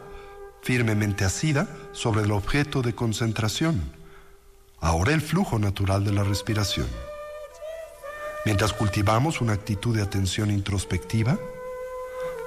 [0.62, 3.82] firmemente asida sobre el objeto de concentración,
[4.80, 6.88] ahora el flujo natural de la respiración.
[8.44, 11.38] Mientras cultivamos una actitud de atención introspectiva,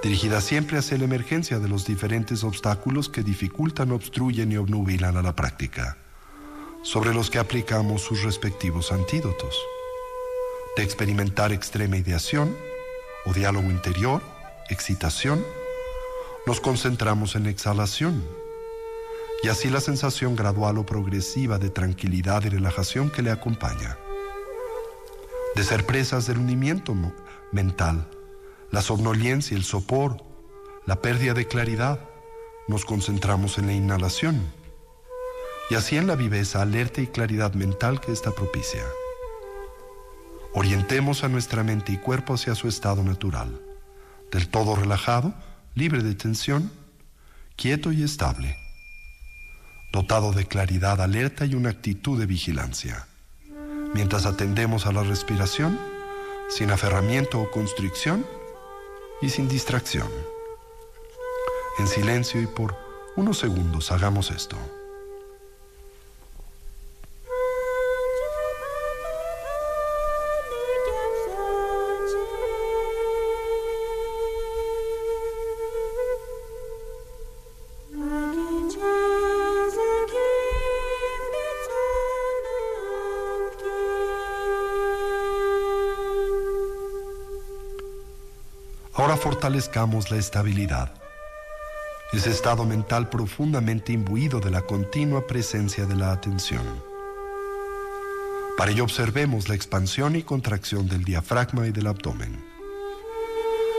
[0.03, 5.23] dirigida siempre hacia la emergencia de los diferentes obstáculos que dificultan, obstruyen y obnubilan a
[5.23, 5.97] la práctica,
[6.83, 9.57] sobre los que aplicamos sus respectivos antídotos,
[10.77, 12.57] de experimentar extrema ideación
[13.25, 14.21] o diálogo interior,
[14.71, 15.45] excitación,
[16.45, 18.23] nos concentramos en exhalación,
[19.45, 23.97] y así la sensación gradual o progresiva de tranquilidad y relajación que le acompaña.
[25.55, 26.95] De ser presas del hundimiento
[27.53, 28.09] mental,
[28.73, 30.17] la somnolencia, el sopor,
[30.85, 32.01] la pérdida de claridad,
[32.67, 34.43] nos concentramos en la inhalación,
[35.71, 38.83] y así en la viveza, alerta y claridad mental que esta propicia.
[40.55, 43.61] Orientemos a nuestra mente y cuerpo hacia su estado natural,
[44.33, 45.35] del todo relajado,
[45.75, 46.73] libre de tensión,
[47.57, 48.57] quieto y estable,
[49.93, 53.07] dotado de claridad, alerta y una actitud de vigilancia.
[53.95, 55.79] Mientras atendemos a la respiración,
[56.49, 58.27] sin aferramiento o constricción
[59.23, 60.09] y sin distracción.
[61.79, 62.77] En silencio y por
[63.17, 64.57] unos segundos hagamos esto.
[89.25, 90.93] Fortalezcamos la estabilidad,
[92.13, 96.63] ese estado mental profundamente imbuido de la continua presencia de la atención.
[98.59, 102.45] Para ello observemos la expansión y contracción del diafragma y del abdomen,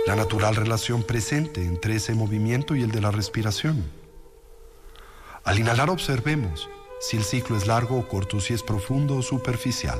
[0.07, 3.85] la natural relación presente entre ese movimiento y el de la respiración.
[5.43, 6.67] Al inhalar observemos
[6.99, 9.99] si el ciclo es largo o corto, si es profundo o superficial,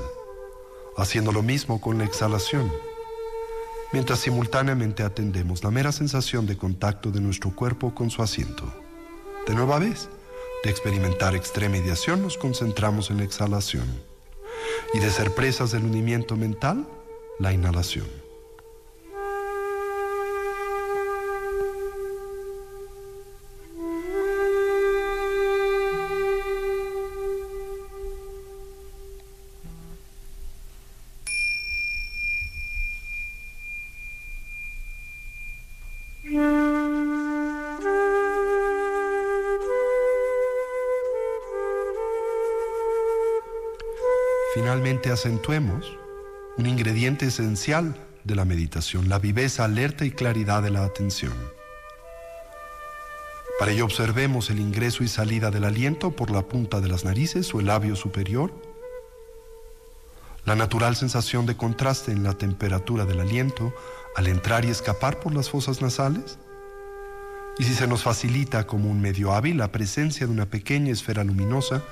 [0.98, 2.72] haciendo lo mismo con la exhalación
[3.96, 8.66] mientras simultáneamente atendemos la mera sensación de contacto de nuestro cuerpo con su asiento.
[9.48, 10.10] De nueva vez,
[10.66, 13.86] de experimentar extrema ideación nos concentramos en la exhalación
[14.94, 16.86] y de ser presas del unimiento mental,
[17.40, 18.25] la inhalación.
[45.12, 45.98] Acentuemos
[46.58, 51.34] un ingrediente esencial de la meditación, la viveza, alerta y claridad de la atención.
[53.60, 57.54] Para ello observemos el ingreso y salida del aliento por la punta de las narices
[57.54, 58.52] o el labio superior,
[60.44, 63.74] la natural sensación de contraste en la temperatura del aliento
[64.16, 66.40] al entrar y escapar por las fosas nasales,
[67.58, 71.24] y si se nos facilita como un medio hábil la presencia de una pequeña esfera
[71.24, 71.84] luminosa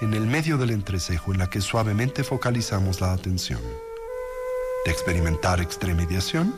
[0.00, 3.60] en el medio del entrecejo en la que suavemente focalizamos la atención.
[4.84, 6.54] De experimentar extremediación,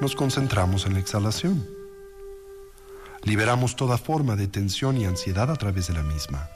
[0.00, 1.68] nos concentramos en la exhalación.
[3.22, 6.50] Liberamos toda forma de tensión y ansiedad a través de la misma.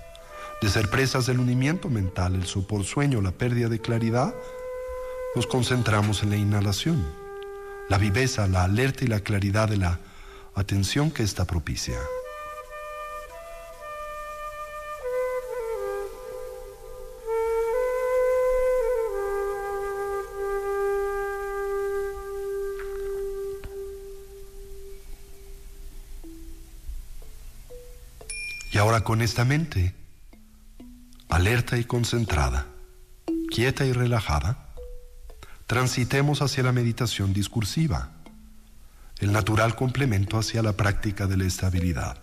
[0.60, 4.34] De ser presas del unimiento mental, el sopor sueño, la pérdida de claridad,
[5.36, 7.06] nos concentramos en la inhalación,
[7.88, 10.00] la viveza, la alerta y la claridad de la
[10.56, 11.98] atención que está propicia.
[28.88, 29.92] Ahora con esta mente,
[31.28, 32.64] alerta y concentrada,
[33.50, 34.70] quieta y relajada,
[35.66, 38.12] transitemos hacia la meditación discursiva,
[39.18, 42.16] el natural complemento hacia la práctica de la estabilidad.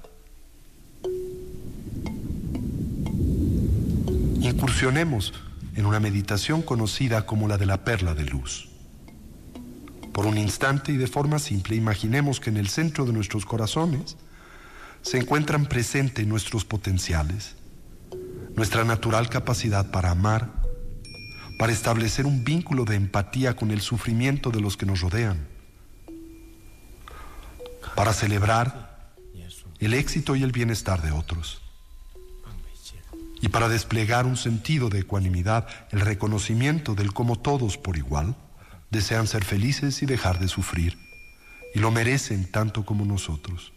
[4.41, 5.35] Incursionemos
[5.75, 8.69] en una meditación conocida como la de la perla de luz.
[10.11, 14.17] Por un instante y de forma simple imaginemos que en el centro de nuestros corazones
[15.05, 17.55] se encuentran presentes nuestros potenciales,
[18.55, 20.51] nuestra natural capacidad para amar,
[21.59, 25.47] para establecer un vínculo de empatía con el sufrimiento de los que nos rodean,
[27.95, 29.13] para celebrar
[29.79, 31.61] el éxito y el bienestar de otros
[33.41, 38.35] y para desplegar un sentido de ecuanimidad, el reconocimiento del cómo todos por igual
[38.89, 40.97] desean ser felices y dejar de sufrir,
[41.75, 43.74] y lo merecen tanto como nosotros.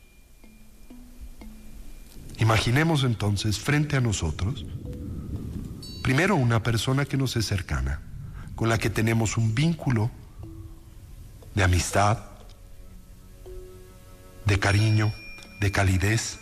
[2.39, 4.64] Imaginemos entonces frente a nosotros,
[6.03, 8.01] primero una persona que nos es cercana,
[8.55, 10.11] con la que tenemos un vínculo
[11.55, 12.18] de amistad,
[14.45, 15.12] de cariño,
[15.61, 16.39] de calidez.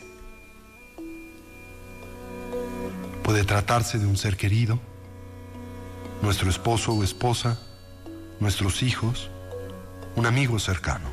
[3.23, 4.79] Puede tratarse de un ser querido,
[6.21, 7.59] nuestro esposo o esposa,
[8.39, 9.31] nuestros hijos,
[10.15, 11.09] un amigo cercano.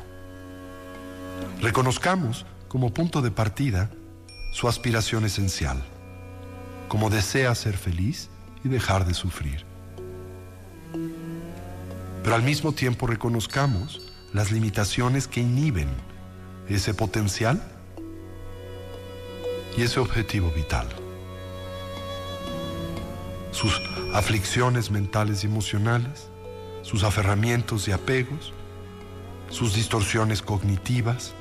[1.62, 3.90] Reconozcamos como punto de partida
[4.54, 5.82] su aspiración esencial,
[6.86, 8.30] como desea ser feliz
[8.62, 9.66] y dejar de sufrir.
[12.22, 14.00] Pero al mismo tiempo reconozcamos
[14.32, 15.88] las limitaciones que inhiben
[16.68, 17.60] ese potencial
[19.76, 20.86] y ese objetivo vital.
[23.50, 23.82] Sus
[24.12, 26.28] aflicciones mentales y emocionales,
[26.82, 28.52] sus aferramientos y apegos,
[29.50, 31.34] sus distorsiones cognitivas,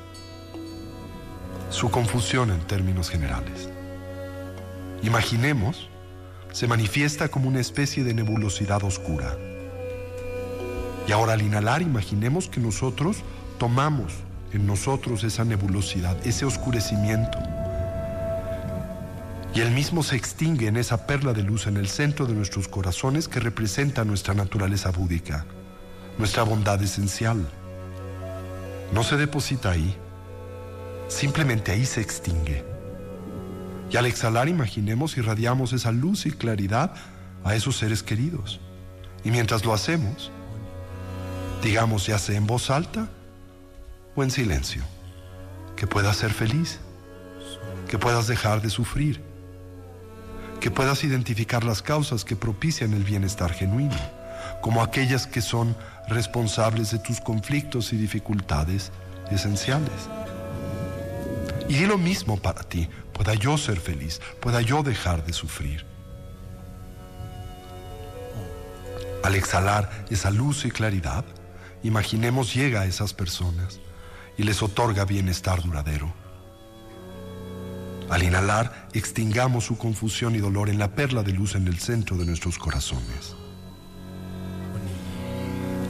[1.74, 3.67] su confusión en términos generales.
[5.01, 5.89] Imaginemos,
[6.51, 9.36] se manifiesta como una especie de nebulosidad oscura.
[11.07, 13.17] Y ahora al inhalar, imaginemos que nosotros
[13.57, 14.13] tomamos
[14.53, 17.39] en nosotros esa nebulosidad, ese oscurecimiento.
[19.55, 22.67] Y el mismo se extingue en esa perla de luz en el centro de nuestros
[22.67, 25.45] corazones que representa nuestra naturaleza búdica,
[26.19, 27.47] nuestra bondad esencial.
[28.93, 29.97] No se deposita ahí,
[31.08, 32.64] simplemente ahí se extingue.
[33.89, 36.93] Y al exhalar imaginemos irradiamos esa luz y claridad
[37.43, 38.60] a esos seres queridos.
[39.24, 40.32] Y mientras lo hacemos,
[41.62, 43.08] digamos ya sea en voz alta
[44.16, 44.84] o en silencio,
[45.76, 46.80] que puedas ser feliz,
[47.88, 49.22] que puedas dejar de sufrir,
[50.60, 53.95] que puedas identificar las causas que propician el bienestar genuino,
[54.62, 55.76] como aquellas que son
[56.08, 58.91] responsables de tus conflictos y dificultades
[59.30, 60.10] esenciales.
[61.70, 65.86] Y di lo mismo para ti, pueda yo ser feliz, pueda yo dejar de sufrir.
[69.24, 71.24] Al exhalar esa luz y claridad,
[71.82, 73.80] imaginemos llega a esas personas
[74.38, 76.14] y les otorga bienestar duradero.
[78.09, 82.18] Al inhalar, extingamos su confusión y dolor en la perla de luz en el centro
[82.18, 83.36] de nuestros corazones.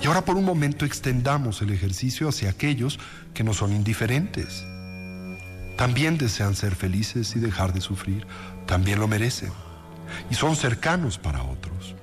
[0.02, 3.00] Y ahora por un momento extendamos el ejercicio hacia aquellos
[3.34, 4.66] que nos son indiferentes.
[5.84, 8.26] También desean ser felices y dejar de sufrir.
[8.66, 9.52] También lo merecen.
[10.32, 11.94] Y son cercanos para otros.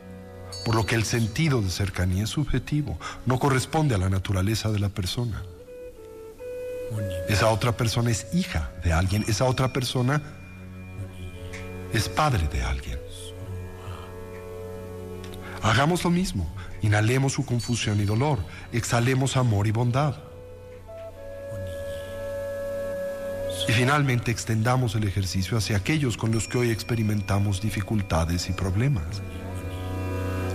[0.67, 4.81] Por lo que el sentido de cercanía es subjetivo, no corresponde a la naturaleza de
[4.81, 5.43] la persona.
[7.31, 10.21] Esa otra persona es hija de alguien, esa otra persona
[11.95, 12.99] es padre de alguien.
[15.63, 18.41] Hagamos lo mismo, inhalemos su confusión y dolor,
[18.75, 20.30] exhalemos amor y bondad.
[23.69, 29.23] Y finalmente extendamos el ejercicio hacia aquellos con los que hoy experimentamos dificultades y problemas.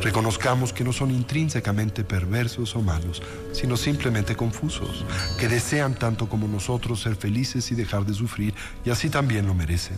[0.02, 5.04] Reconozcamos que no son intrínsecamente perversos o malos, sino simplemente confusos,
[5.40, 8.54] que desean tanto como nosotros ser felices y dejar de sufrir,
[8.84, 9.98] y así también lo merecen.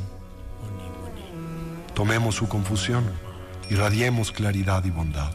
[1.93, 3.03] Tomemos su confusión,
[3.70, 5.34] irradiemos claridad y bondad.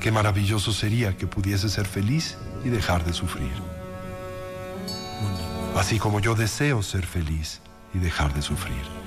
[0.00, 3.50] Qué maravilloso sería que pudiese ser feliz y dejar de sufrir.
[5.76, 7.60] Así como yo deseo ser feliz
[7.94, 9.02] y dejar de sufrir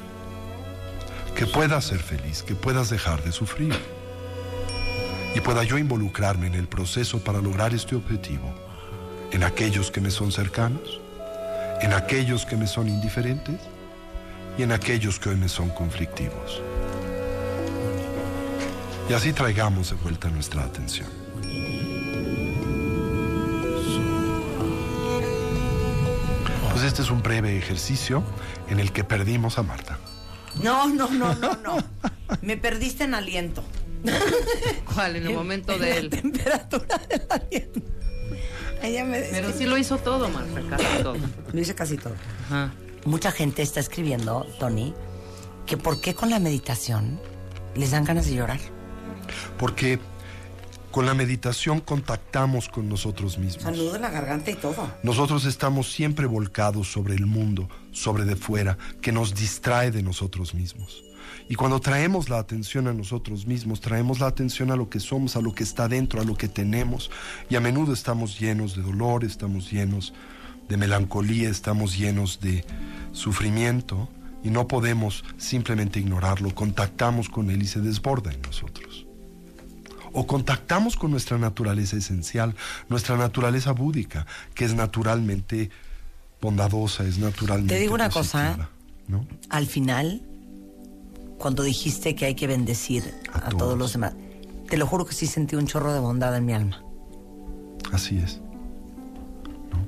[1.36, 3.76] que puedas ser feliz, que puedas dejar de sufrir
[5.36, 8.56] y pueda yo involucrarme en el proceso para lograr este objetivo,
[9.32, 11.02] en aquellos que me son cercanos,
[11.82, 13.60] en aquellos que me son indiferentes
[14.58, 16.62] y en aquellos que hoy me son conflictivos.
[19.10, 21.25] Y así traigamos de vuelta nuestra atención.
[26.76, 28.22] Pues este es un breve ejercicio
[28.70, 29.98] en el que perdimos a Marta.
[30.62, 31.78] No, no, no, no, no.
[32.42, 33.64] Me perdiste en aliento.
[34.94, 35.16] ¿Cuál?
[35.16, 36.10] En el momento En de la él.
[36.10, 37.80] temperatura del aliento.
[38.84, 41.16] Ella me Pero sí lo hizo todo, Marta, casi todo.
[41.54, 42.16] Lo hice casi todo.
[42.48, 42.74] Ajá.
[43.06, 44.94] Mucha gente está escribiendo, Tony,
[45.66, 47.22] que por qué con la meditación
[47.74, 48.60] les dan ganas de llorar.
[49.58, 49.98] Porque
[50.96, 53.64] con la meditación contactamos con nosotros mismos.
[53.64, 54.90] Saludo en la garganta y todo.
[55.04, 60.54] Nosotros estamos siempre volcados sobre el mundo, sobre de fuera, que nos distrae de nosotros
[60.54, 61.04] mismos.
[61.50, 65.36] Y cuando traemos la atención a nosotros mismos, traemos la atención a lo que somos,
[65.36, 67.12] a lo que está dentro, a lo que tenemos.
[67.50, 70.14] Y a menudo estamos llenos de dolor, estamos llenos
[70.70, 72.64] de melancolía, estamos llenos de
[73.12, 74.08] sufrimiento
[74.46, 76.56] y no podemos simplemente ignorarlo.
[76.56, 78.95] Contactamos con él y se desborda en nosotros.
[80.18, 82.56] O contactamos con nuestra naturaleza esencial,
[82.88, 85.70] nuestra naturaleza búdica, que es naturalmente
[86.42, 88.70] bondadosa, es naturalmente Te digo una cosa, positiva,
[89.10, 89.28] ¿no?
[89.50, 90.22] Al final,
[91.38, 93.58] cuando dijiste que hay que bendecir A a, todos.
[93.58, 93.78] todos.
[93.78, 94.14] los demás,
[94.70, 96.82] te lo juro que sí sentí un chorro de bondad en mi alma.
[97.92, 98.40] Así es.
[99.72, 99.86] ¿No?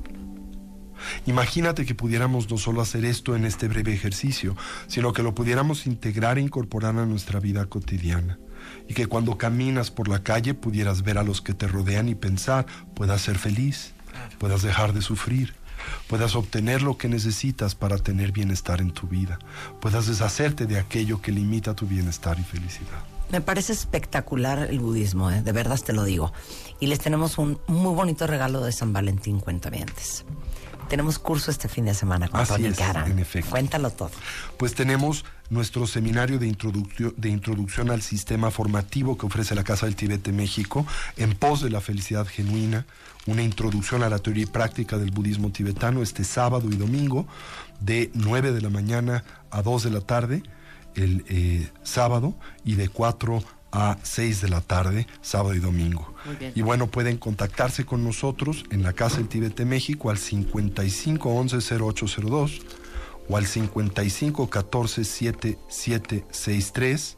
[1.25, 4.57] Imagínate que pudiéramos no solo hacer esto en este breve ejercicio,
[4.88, 8.38] sino que lo pudiéramos integrar e incorporar a nuestra vida cotidiana.
[8.88, 12.15] Y que cuando caminas por la calle pudieras ver a los que te rodean y
[12.15, 12.65] pensar,
[12.95, 13.93] puedas ser feliz,
[14.38, 15.55] puedas dejar de sufrir,
[16.07, 19.39] puedas obtener lo que necesitas para tener bienestar en tu vida,
[19.81, 23.03] puedas deshacerte de aquello que limita tu bienestar y felicidad.
[23.31, 25.41] Me parece espectacular el budismo, ¿eh?
[25.41, 26.31] de verdad te lo digo.
[26.79, 30.23] Y les tenemos un muy bonito regalo de San Valentín, cuentavientes.
[30.88, 33.49] Tenemos curso este fin de semana con Así Tony es, en efecto.
[33.49, 34.11] Cuéntalo todo.
[34.57, 39.85] Pues tenemos nuestro seminario de introducción, de introducción al sistema formativo que ofrece la Casa
[39.85, 40.85] del Tibete México
[41.15, 42.85] en pos de la felicidad genuina,
[43.25, 47.27] una introducción a la teoría y práctica del budismo tibetano este sábado y domingo
[47.79, 50.43] de 9 de la mañana a 2 de la tarde
[50.95, 52.35] el eh, sábado
[52.65, 56.15] y de 4 a 6 de la tarde, sábado y domingo.
[56.55, 61.57] Y bueno, pueden contactarse con nosotros en la Casa del Tibete México al 55 11
[61.57, 62.61] 0802
[63.30, 67.17] o al 55 14 7763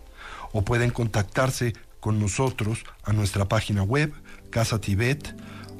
[0.52, 4.12] o pueden contactarse con nosotros a nuestra página web
[4.50, 5.36] casatibet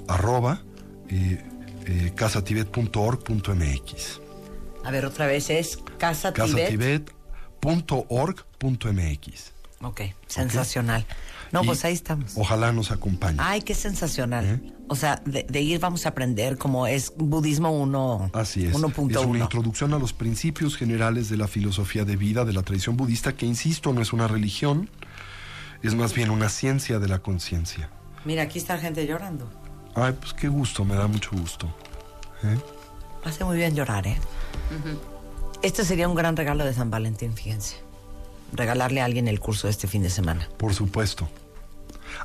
[0.08, 0.62] arroba
[1.10, 1.44] eh,
[1.86, 4.22] eh, casatibet.org.mx
[4.84, 7.10] A ver, otra vez es Casa Tibet.
[7.62, 11.06] casatibet.org.mx Ok, sensacional.
[11.52, 12.34] No, Y pues ahí estamos.
[12.36, 13.38] Ojalá nos acompañe.
[13.40, 14.46] Ay, qué sensacional.
[14.46, 14.74] ¿Eh?
[14.88, 18.32] O sea, de, de ir vamos a aprender como es budismo 1.
[18.34, 18.70] Así es.
[18.70, 19.40] Es una 1.1.
[19.40, 23.46] introducción a los principios generales de la filosofía de vida de la tradición budista, que
[23.46, 24.90] insisto, no es una religión,
[25.82, 27.90] es más bien una ciencia de la conciencia.
[28.26, 29.50] Mira, aquí está gente llorando.
[29.96, 31.68] Ay, pues qué gusto, me da mucho gusto.
[32.44, 32.58] ¿Eh?
[33.24, 34.18] Hace muy bien llorar, ¿eh?
[35.62, 37.78] Este sería un gran regalo de San Valentín, fíjense.
[38.54, 40.48] Regalarle a alguien el curso de este fin de semana.
[40.58, 41.30] Por supuesto.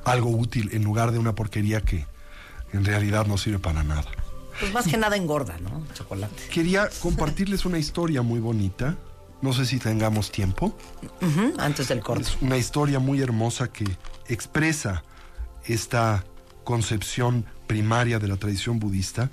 [0.05, 2.07] algo útil en lugar de una porquería que
[2.73, 4.05] en realidad no sirve para nada.
[4.59, 5.83] Pues más que nada engorda, ¿no?
[5.95, 6.49] Chocolate.
[6.51, 8.97] Quería compartirles una historia muy bonita.
[9.43, 10.77] No sé si tengamos tiempo.
[11.59, 12.23] Antes del corte.
[12.23, 13.85] Es una historia muy hermosa que
[14.29, 15.05] expresa
[15.67, 16.25] esta
[16.65, 19.31] concepción primaria de la tradición budista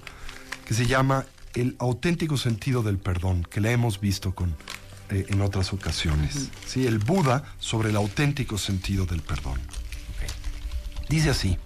[0.65, 4.55] que se llama el auténtico sentido del perdón, que la hemos visto con,
[5.11, 6.49] eh, en otras ocasiones.
[6.65, 9.59] Sí, el Buda sobre el auténtico sentido del perdón.
[11.09, 11.57] Dice así.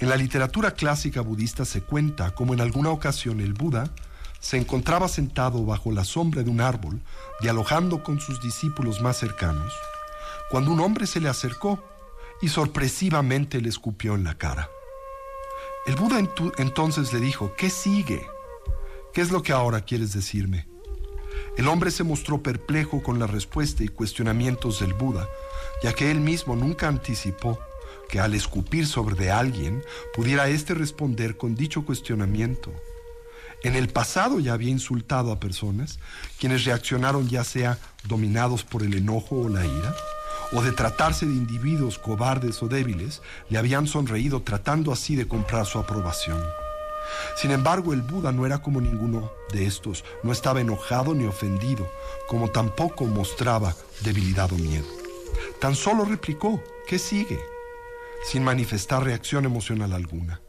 [0.00, 3.92] En la literatura clásica budista se cuenta como en alguna ocasión el Buda
[4.40, 7.00] se encontraba sentado bajo la sombra de un árbol,
[7.40, 9.72] dialogando con sus discípulos más cercanos,
[10.50, 11.80] cuando un hombre se le acercó
[12.42, 14.68] y sorpresivamente le escupió en la cara.
[15.86, 16.18] El Buda
[16.58, 18.26] entonces le dijo, ¿qué sigue?
[19.14, 20.71] ¿Qué es lo que ahora quieres decirme?
[21.56, 25.28] El hombre se mostró perplejo con la respuesta y cuestionamientos del Buda,
[25.82, 27.58] ya que él mismo nunca anticipó
[28.08, 29.82] que al escupir sobre de alguien
[30.14, 32.72] pudiera éste responder con dicho cuestionamiento.
[33.62, 35.98] En el pasado ya había insultado a personas
[36.38, 39.94] quienes reaccionaron ya sea dominados por el enojo o la ira,
[40.52, 45.64] o de tratarse de individuos cobardes o débiles, le habían sonreído tratando así de comprar
[45.64, 46.42] su aprobación.
[47.36, 51.90] Sin embargo, el Buda no era como ninguno de estos, no estaba enojado ni ofendido,
[52.28, 54.86] como tampoco mostraba debilidad o miedo.
[55.60, 57.40] Tan solo replicó, ¿qué sigue?
[58.22, 60.40] sin manifestar reacción emocional alguna.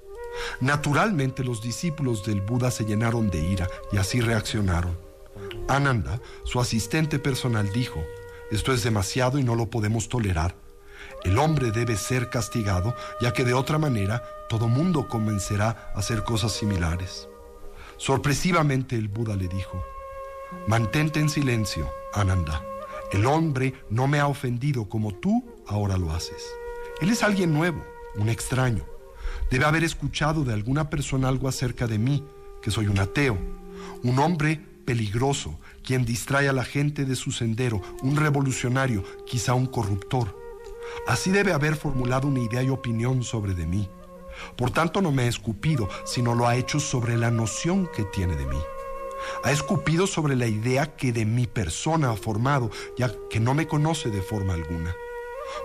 [0.62, 4.98] Naturalmente los discípulos del Buda se llenaron de ira y así reaccionaron.
[5.68, 8.04] Ananda, su asistente personal, dijo,
[8.52, 10.56] esto es demasiado y no lo podemos tolerar.
[11.24, 14.24] El hombre debe ser castigado, ya que de otra manera
[14.54, 17.28] todo mundo comenzará a hacer cosas similares.
[17.98, 19.84] Sorpresivamente el Buda le dijo,
[20.68, 22.64] mantente en silencio, Ananda.
[23.12, 26.54] El hombre no me ha ofendido como tú ahora lo haces.
[27.02, 27.84] Él es alguien nuevo,
[28.16, 28.86] un extraño.
[29.50, 32.24] Debe haber escuchado de alguna persona algo acerca de mí,
[32.62, 33.40] que soy un ateo,
[34.04, 39.66] un hombre peligroso, quien distrae a la gente de su sendero, un revolucionario, quizá un
[39.66, 40.40] corruptor.
[41.08, 43.90] Así debe haber formulado una idea y opinión sobre de mí.
[44.56, 48.36] Por tanto, no me ha escupido, sino lo ha hecho sobre la noción que tiene
[48.36, 48.60] de mí.
[49.44, 53.68] Ha escupido sobre la idea que de mi persona ha formado, ya que no me
[53.68, 54.94] conoce de forma alguna.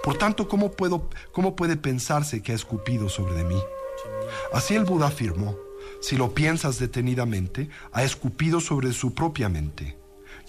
[0.02, 3.60] Por tanto, ¿cómo, puedo, ¿cómo puede pensarse que ha escupido sobre de mí?
[4.52, 5.56] Así el Buda afirmó,
[6.00, 9.96] si lo piensas detenidamente, ha escupido sobre su propia mente.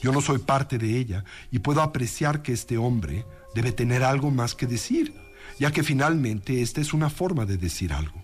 [0.01, 4.31] Yo no soy parte de ella y puedo apreciar que este hombre debe tener algo
[4.31, 5.13] más que decir,
[5.59, 8.23] ya que finalmente esta es una forma de decir algo.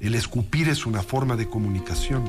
[0.00, 2.24] El escupir es una forma de comunicación.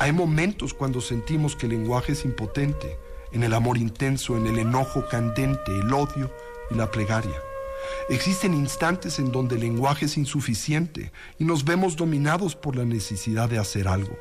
[0.00, 2.96] Hay momentos cuando sentimos que el lenguaje es impotente,
[3.32, 6.32] en el amor intenso, en el enojo candente, el odio
[6.70, 7.34] y la plegaria.
[8.08, 13.48] Existen instantes en donde el lenguaje es insuficiente y nos vemos dominados por la necesidad
[13.48, 14.16] de hacer algo.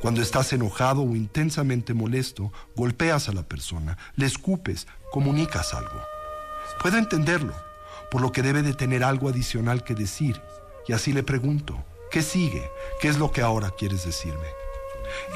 [0.00, 6.00] Cuando estás enojado o intensamente molesto, golpeas a la persona, le escupes, comunicas algo.
[6.80, 7.54] Puedo entenderlo,
[8.10, 10.40] por lo que debe de tener algo adicional que decir.
[10.86, 12.70] Y así le pregunto, ¿qué sigue?
[13.00, 14.46] ¿Qué es lo que ahora quieres decirme?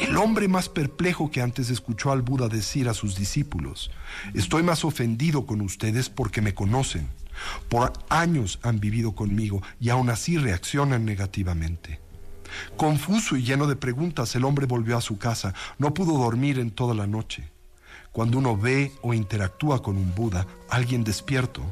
[0.01, 3.91] El hombre más perplejo que antes escuchó al Buda decir a sus discípulos,
[4.35, 7.09] estoy más ofendido con ustedes porque me conocen.
[7.69, 12.01] Por años han vivido conmigo y aún así reaccionan negativamente.
[12.77, 15.55] Confuso y lleno de preguntas, el hombre volvió a su casa.
[15.79, 17.51] No pudo dormir en toda la noche.
[18.13, 21.63] Cuando uno ve o interactúa con un Buda, alguien despierto,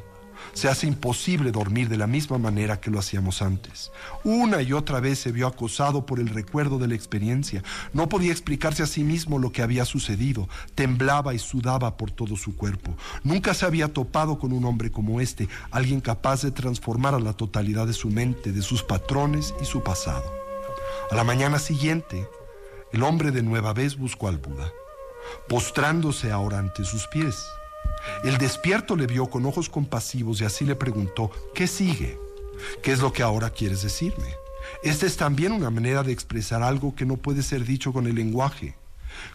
[0.53, 3.91] se hace imposible dormir de la misma manera que lo hacíamos antes.
[4.23, 7.63] Una y otra vez se vio acosado por el recuerdo de la experiencia.
[7.93, 10.47] No podía explicarse a sí mismo lo que había sucedido.
[10.75, 12.95] Temblaba y sudaba por todo su cuerpo.
[13.23, 17.33] Nunca se había topado con un hombre como este, alguien capaz de transformar a la
[17.33, 20.23] totalidad de su mente, de sus patrones y su pasado.
[21.09, 22.27] A la mañana siguiente,
[22.93, 24.71] el hombre de nueva vez buscó al Buda,
[25.47, 27.45] postrándose ahora ante sus pies.
[28.23, 32.17] El despierto le vio con ojos compasivos y así le preguntó, ¿qué sigue?
[32.81, 34.35] ¿Qué es lo que ahora quieres decirme?
[34.83, 38.15] Esta es también una manera de expresar algo que no puede ser dicho con el
[38.15, 38.75] lenguaje.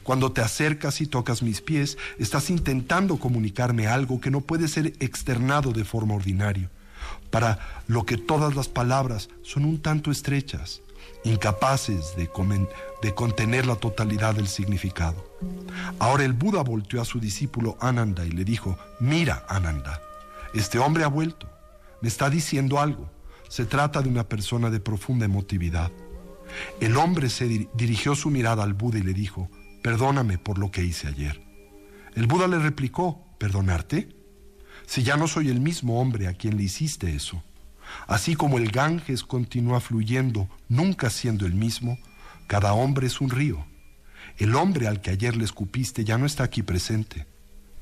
[0.02, 4.94] Cuando te acercas y tocas mis pies, estás intentando comunicarme algo que no puede ser
[5.00, 6.70] externado de forma ordinaria,
[7.30, 10.80] para lo que todas las palabras son un tanto estrechas,
[11.26, 12.30] incapaces de,
[13.02, 15.24] de contener la totalidad del significado.
[15.98, 20.00] Ahora el Buda volteó a su discípulo Ananda y le dijo, mira Ananda,
[20.54, 21.48] este hombre ha vuelto,
[22.00, 23.10] me está diciendo algo,
[23.48, 25.90] se trata de una persona de profunda emotividad.
[26.80, 29.50] El hombre se dir- dirigió su mirada al Buda y le dijo,
[29.82, 31.40] perdóname por lo que hice ayer.
[32.14, 34.08] El Buda le replicó, ¿perdonarte?
[34.86, 37.42] Si ya no soy el mismo hombre a quien le hiciste eso.
[38.06, 41.98] Así como el Ganges continúa fluyendo, nunca siendo el mismo,
[42.46, 43.64] cada hombre es un río.
[44.38, 47.26] El hombre al que ayer le escupiste ya no está aquí presente.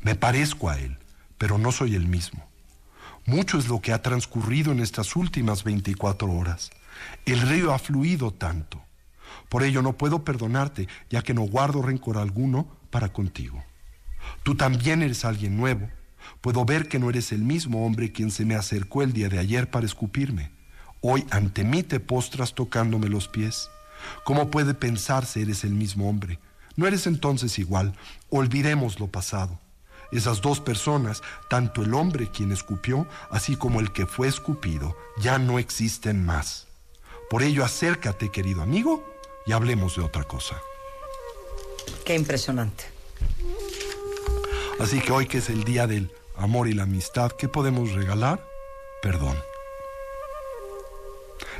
[0.01, 0.99] Me parezco a él,
[1.39, 2.49] pero no soy el mismo.
[3.27, 6.71] Mucho es lo que ha transcurrido en estas últimas 24 horas.
[7.25, 8.83] El río ha fluido tanto.
[9.49, 13.65] Por ello no puedo perdonarte, ya que no guardo rencor alguno para contigo.
[14.43, 15.89] Tú también eres alguien nuevo.
[16.45, 19.39] Puedo ver que no eres el mismo hombre quien se me acercó el día de
[19.39, 20.51] ayer para escupirme.
[21.01, 23.71] Hoy ante mí te postras tocándome los pies.
[24.25, 26.39] ¿Cómo puede pensarse eres el mismo hombre?
[26.77, 27.97] No eres entonces igual.
[28.29, 29.59] Olvidemos lo pasado.
[30.13, 35.39] Esas dos personas, tanto el hombre quien escupió, así como el que fue escupido, ya
[35.39, 36.67] no existen más.
[37.31, 39.03] Por ello, acércate, querido amigo,
[39.47, 40.61] y hablemos de otra cosa.
[42.05, 42.85] Qué impresionante.
[44.79, 48.45] Así que hoy que es el día del amor y la amistad, ¿qué podemos regalar?
[49.03, 49.37] Perdón.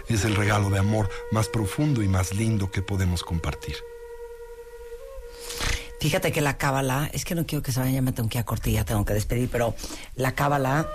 [0.09, 3.77] Es el regalo de amor más profundo y más lindo que podemos compartir.
[6.01, 8.37] Fíjate que la cábala, es que no quiero que se vayan, ya me tengo que
[8.37, 9.75] ir a corte y ya tengo que despedir, pero
[10.17, 10.87] la cábala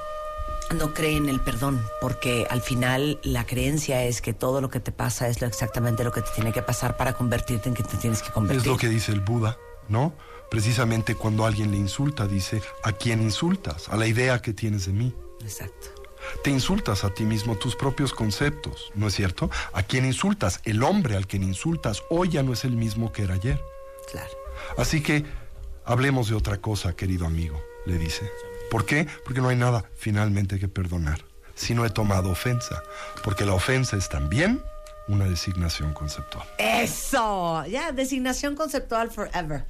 [0.76, 4.80] no cree en el perdón, porque al final la creencia es que todo lo que
[4.80, 7.81] te pasa es lo exactamente lo que te tiene que pasar para convertirte en que
[7.81, 8.61] te tienes que convertir.
[8.61, 9.57] Es lo que dice el Buda,
[9.88, 10.14] ¿no?
[10.49, 13.89] Precisamente cuando alguien le insulta, dice, ¿a quién insultas?
[13.89, 15.13] A la idea que tienes de mí.
[15.41, 15.99] Exacto.
[16.43, 19.49] Te insultas a ti mismo tus propios conceptos, ¿no es cierto?
[19.73, 20.61] ¿A quién insultas?
[20.63, 23.61] El hombre al quien insultas hoy ya no es el mismo que era ayer.
[24.11, 24.31] Claro.
[24.77, 25.26] Así que
[25.85, 28.30] hablemos de otra cosa, querido amigo, le dice.
[28.69, 29.07] ¿Por qué?
[29.23, 31.23] Porque no hay nada finalmente que perdonar.
[31.55, 32.84] Si no he tomado ofensa,
[33.23, 34.61] porque la ofensa es también
[35.10, 36.48] una designación conceptual.
[36.57, 39.65] Eso, ya, designación conceptual forever.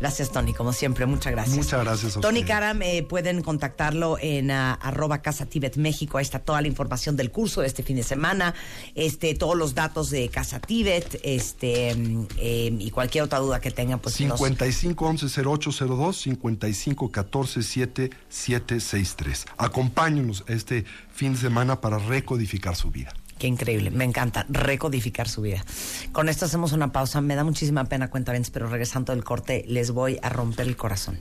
[0.00, 1.56] Gracias, Tony, como siempre, muchas gracias.
[1.56, 2.48] Muchas gracias a Tony ustedes.
[2.48, 6.18] Karam, eh, pueden contactarlo en ah, arroba Casa Tibet México.
[6.18, 8.54] Ahí está toda la información del curso de este fin de semana,
[8.94, 11.90] este, todos los datos de Casa Tibet, este,
[12.38, 19.46] eh, y cualquier otra duda que tengan, pues nos- 55 11 0802 55 14 7763.
[19.56, 23.12] Acompáñenos este fin de semana para recodificar su vida.
[23.38, 25.64] Qué increíble, me encanta recodificar su vida.
[26.12, 27.20] Con esto hacemos una pausa.
[27.20, 31.20] Me da muchísima pena, cuenta pero regresando del corte, les voy a romper el corazón.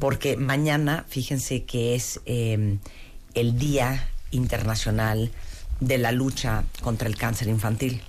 [0.00, 2.78] Porque mañana, fíjense que es eh,
[3.34, 5.30] el Día Internacional
[5.80, 8.02] de la Lucha contra el Cáncer Infantil.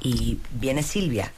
[0.00, 1.32] Y viene Silvia.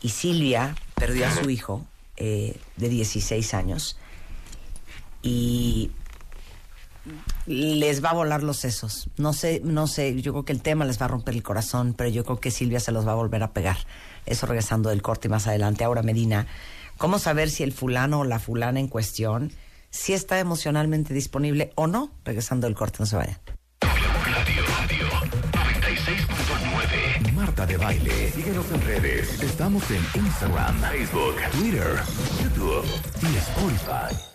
[0.00, 1.84] Y Silvia perdió a su hijo
[2.16, 3.96] eh, de 16 años.
[5.22, 5.90] Y
[7.46, 9.08] les va a volar los sesos.
[9.16, 11.94] No sé, no sé, yo creo que el tema les va a romper el corazón,
[11.94, 13.76] pero yo creo que Silvia se los va a volver a pegar.
[14.26, 15.84] Eso regresando del corte más adelante.
[15.84, 16.46] Ahora, Medina,
[16.96, 19.52] ¿cómo saber si el fulano o la fulana en cuestión
[19.90, 22.10] si está emocionalmente disponible o no?
[22.24, 23.38] Regresando del corte, no se vayan.
[23.82, 25.06] Radio, radio
[25.52, 27.32] 96.9.
[27.32, 28.30] Marta de Baile.
[28.32, 29.42] Síguenos en redes.
[29.42, 32.02] Estamos en Instagram, Facebook, Twitter,
[32.42, 32.84] YouTube
[33.22, 34.33] y Spotify.